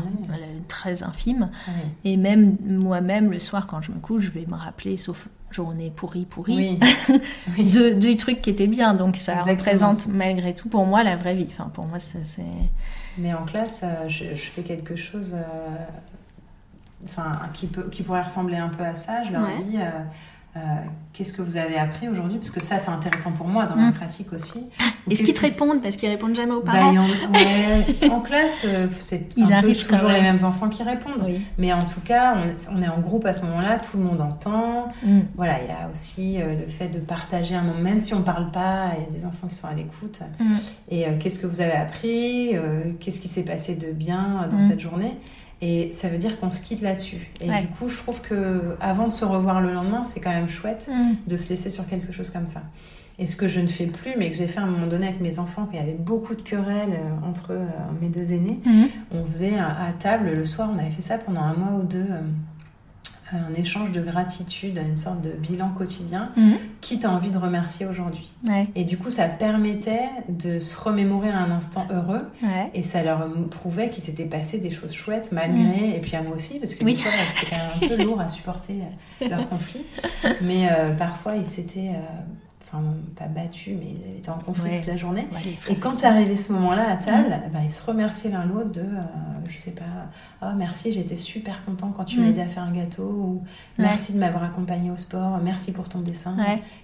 [0.69, 1.51] très infime.
[1.69, 1.83] Oui.
[2.05, 5.91] Et même moi-même, le soir, quand je me couche, je vais me rappeler, sauf journée
[5.97, 6.79] pourrie, pourrie,
[7.59, 7.73] Oui.
[7.73, 8.93] de, du truc qui était bien.
[8.95, 9.57] Donc ça Exactement.
[9.57, 11.47] représente malgré tout pour moi la vraie vie.
[11.49, 12.43] Enfin, pour moi, ça, c'est.
[13.19, 15.77] Mais en classe, euh, je, je fais quelque chose euh,
[17.05, 19.25] enfin, qui, peut, qui pourrait ressembler un peu à ça.
[19.25, 19.57] Je leur Ouais.
[19.65, 19.89] dis euh,
[20.57, 20.61] euh,
[21.13, 22.39] qu'est-ce que vous avez appris aujourd'hui?
[22.39, 23.95] Parce que ça, c'est intéressant pour moi dans ma Mm.
[23.95, 24.67] pratique aussi.
[25.11, 25.81] Est-ce qu'ils te répondent?
[25.81, 26.93] Parce qu'ils répondent jamais aux Bah, parents.
[26.93, 30.37] y en, ouais, en classe, euh, c'est Ils un peu arrivent quand toujours les même.
[30.37, 31.23] mêmes enfants qui répondent.
[31.25, 31.41] Oui.
[31.59, 32.37] Mais en tout cas,
[32.69, 34.93] on, on est en groupe à ce moment-là, tout le monde entend.
[35.05, 35.21] Mm.
[35.37, 38.19] Voilà, il y a aussi euh, le fait de partager un moment, même si on
[38.19, 40.21] ne parle pas, il y a des enfants qui sont à l'écoute.
[40.41, 40.45] Mm.
[40.91, 42.55] Et euh, qu'est-ce que vous avez appris?
[42.99, 45.17] Qu'est-ce qui s'est passé de bien dans cette journée?
[45.63, 47.19] Et ça veut dire qu'on se quitte là-dessus.
[47.41, 47.61] Et Ouais.
[47.61, 50.89] du coup, je trouve que avant de se revoir le lendemain, c'est quand même chouette
[50.91, 51.15] Mm.
[51.27, 52.63] de se laisser sur quelque chose comme ça.
[53.19, 55.09] Et ce que je ne fais plus, mais que j'ai fait à un moment donné
[55.09, 57.67] avec mes enfants, qu'il y avait beaucoup de querelles euh, entre euh,
[58.01, 58.85] mes deux aînés, Mm.
[59.13, 61.83] on faisait à, à table le soir, on avait fait ça pendant un mois ou
[61.83, 62.21] deux, euh,
[63.33, 66.31] un échange de gratitude, une sorte de bilan quotidien.
[66.37, 66.53] Mm.
[66.81, 71.29] Qui t'as envie de remercier aujourd'hui Ouais, Et du coup, ça permettait de se remémorer
[71.29, 72.71] un instant heureux ouais.
[72.75, 76.37] et ça leur prouvait qu'il s'était passé des choses chouettes malgré, et puis à moi
[76.37, 76.85] aussi, parce que.
[76.85, 76.97] Oui.
[76.97, 78.75] c'était quand même un peu lourd à supporter
[79.23, 79.85] euh, leur conflit.
[80.43, 82.23] Mais euh, parfois, ils s'étaient, euh,
[82.73, 82.83] enfin,
[83.17, 84.79] pas battus, mais ils étaient en conflit Ouais.
[84.79, 85.27] toute la journée.
[85.33, 87.53] Ouais, Et quand c'est arrivé ce moment-là à table, Mm.
[87.53, 89.01] ben, ils se remerciaient l'un l'autre de, euh,
[89.49, 89.83] je sais pas,
[90.43, 92.23] oh merci, j'étais super content quand tu Mm.
[92.23, 93.43] m'as aidé à faire un gâteau, ou
[93.79, 93.85] Ouais.
[93.87, 96.37] merci de m'avoir accompagné au sport, merci pour ton dessin.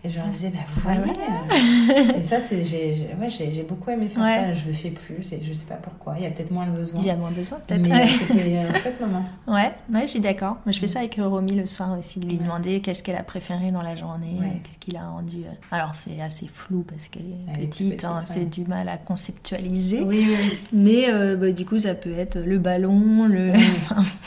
[0.04, 1.00] Et je leur disais, bah, vous voyez.
[1.00, 4.54] euh, et ça, c'est, j'ai, j'ai- ouais, j'ai, j'ai beaucoup aimé faire ça.
[4.54, 6.14] Je le fais plus, et je sais pas pourquoi.
[6.18, 7.00] Il y a peut-être moins le besoin.
[7.00, 7.88] Il y a moins besoin, peut-être.
[7.88, 9.22] Mais c'était un chouette moment.
[9.46, 10.56] Ouais, ouais, je suis d'accord.
[10.66, 13.70] Je fais ça avec Romy le soir aussi, de lui demander qu'est-ce qu'elle a préféré
[13.70, 15.38] dans la journée, qu'est-ce qu'il a rendu.
[15.44, 15.75] euh.
[15.76, 18.24] Alors, c'est assez flou parce qu'elle est Elle petite, petite, hein, ouais.
[18.24, 20.00] c'est du mal à conceptualiser.
[20.00, 20.58] Oui, oui.
[20.72, 23.52] Mais euh, bah, du coup, ça peut être le ballon, le...
[23.52, 23.66] Oui.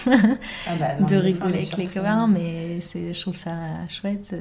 [0.67, 3.51] Ah bah, non, de rigoler avec les copains, mais je trouve ça
[3.87, 4.35] chouette,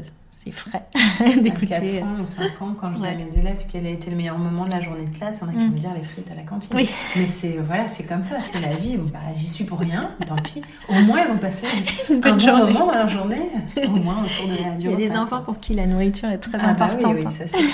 [0.44, 0.86] c'est- frais
[1.42, 1.66] d'écouter.
[1.66, 3.08] 4 ans ou 5 ans, quand je dis Ouais.
[3.08, 5.48] à mes élèves quel a été le meilleur moment de la journée de classe, on
[5.48, 5.72] a qui Mm.
[5.74, 6.70] me dire les frites à la cantine.
[6.74, 6.88] Oui.
[7.16, 8.96] Mais c'est voilà, c'est comme ça, c'est la vie.
[8.96, 10.62] Bon, bah, j'y suis pour rien, tant pis.
[10.88, 11.66] Au moins, ils ont passé
[12.10, 12.72] Une un bonne bon journée.
[12.72, 13.50] moment dans leur journée,
[13.86, 16.28] au moins autour de la du Il y a des enfants pour qui la nourriture
[16.30, 17.14] est très Ah bah importante.
[17.16, 17.30] oui, hein.
[17.30, 17.64] oui, ça c'est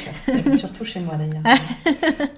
[0.53, 0.59] sûr.
[0.59, 1.43] Surtout chez moi d'ailleurs.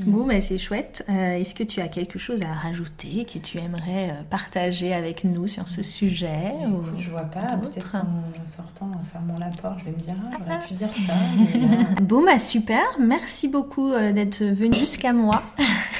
[0.00, 1.04] Bon, bah, c'est chouette.
[1.08, 5.24] Euh, Est-ce que tu as quelque chose à rajouter que tu aimerais euh, partager avec
[5.24, 8.04] nous sur ce sujet ou- je vois pas, peut-être qu'en
[8.44, 11.14] sortant, en fermant la porte, je vais me dire, ah, j'aurais pu dire ça.
[11.36, 12.82] mais là, Bon, bah super.
[12.98, 15.42] Merci beaucoup euh, d'être venu jusqu'à moi.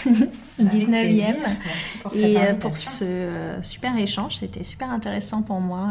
[0.60, 1.00] 19e.
[1.04, 5.90] Merci pour cette Et euh, pour ce euh, super échange, c'était super intéressant pour moi.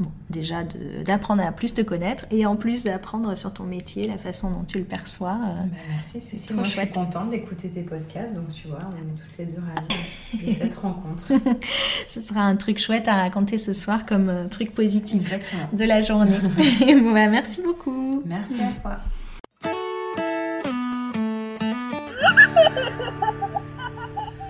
[0.00, 0.56] Bon, déjà
[1.04, 4.64] d'apprendre à plus te connaître et en plus d'apprendre sur ton métier, la façon dont
[4.66, 5.38] tu le perçois.
[5.42, 5.62] euh.
[5.70, 6.94] Bah, merci Cécile, moi je suis chouette.
[6.94, 10.74] contente d'écouter tes podcasts, donc tu vois, on est toutes les deux ravies de cette
[10.76, 11.24] rencontre.
[12.08, 15.68] Ce sera un truc chouette à raconter ce soir comme euh, truc positif Exactement.
[15.72, 16.38] de la journée.
[16.80, 18.22] Bon, bah, merci beaucoup.
[18.26, 18.98] Merci à toi.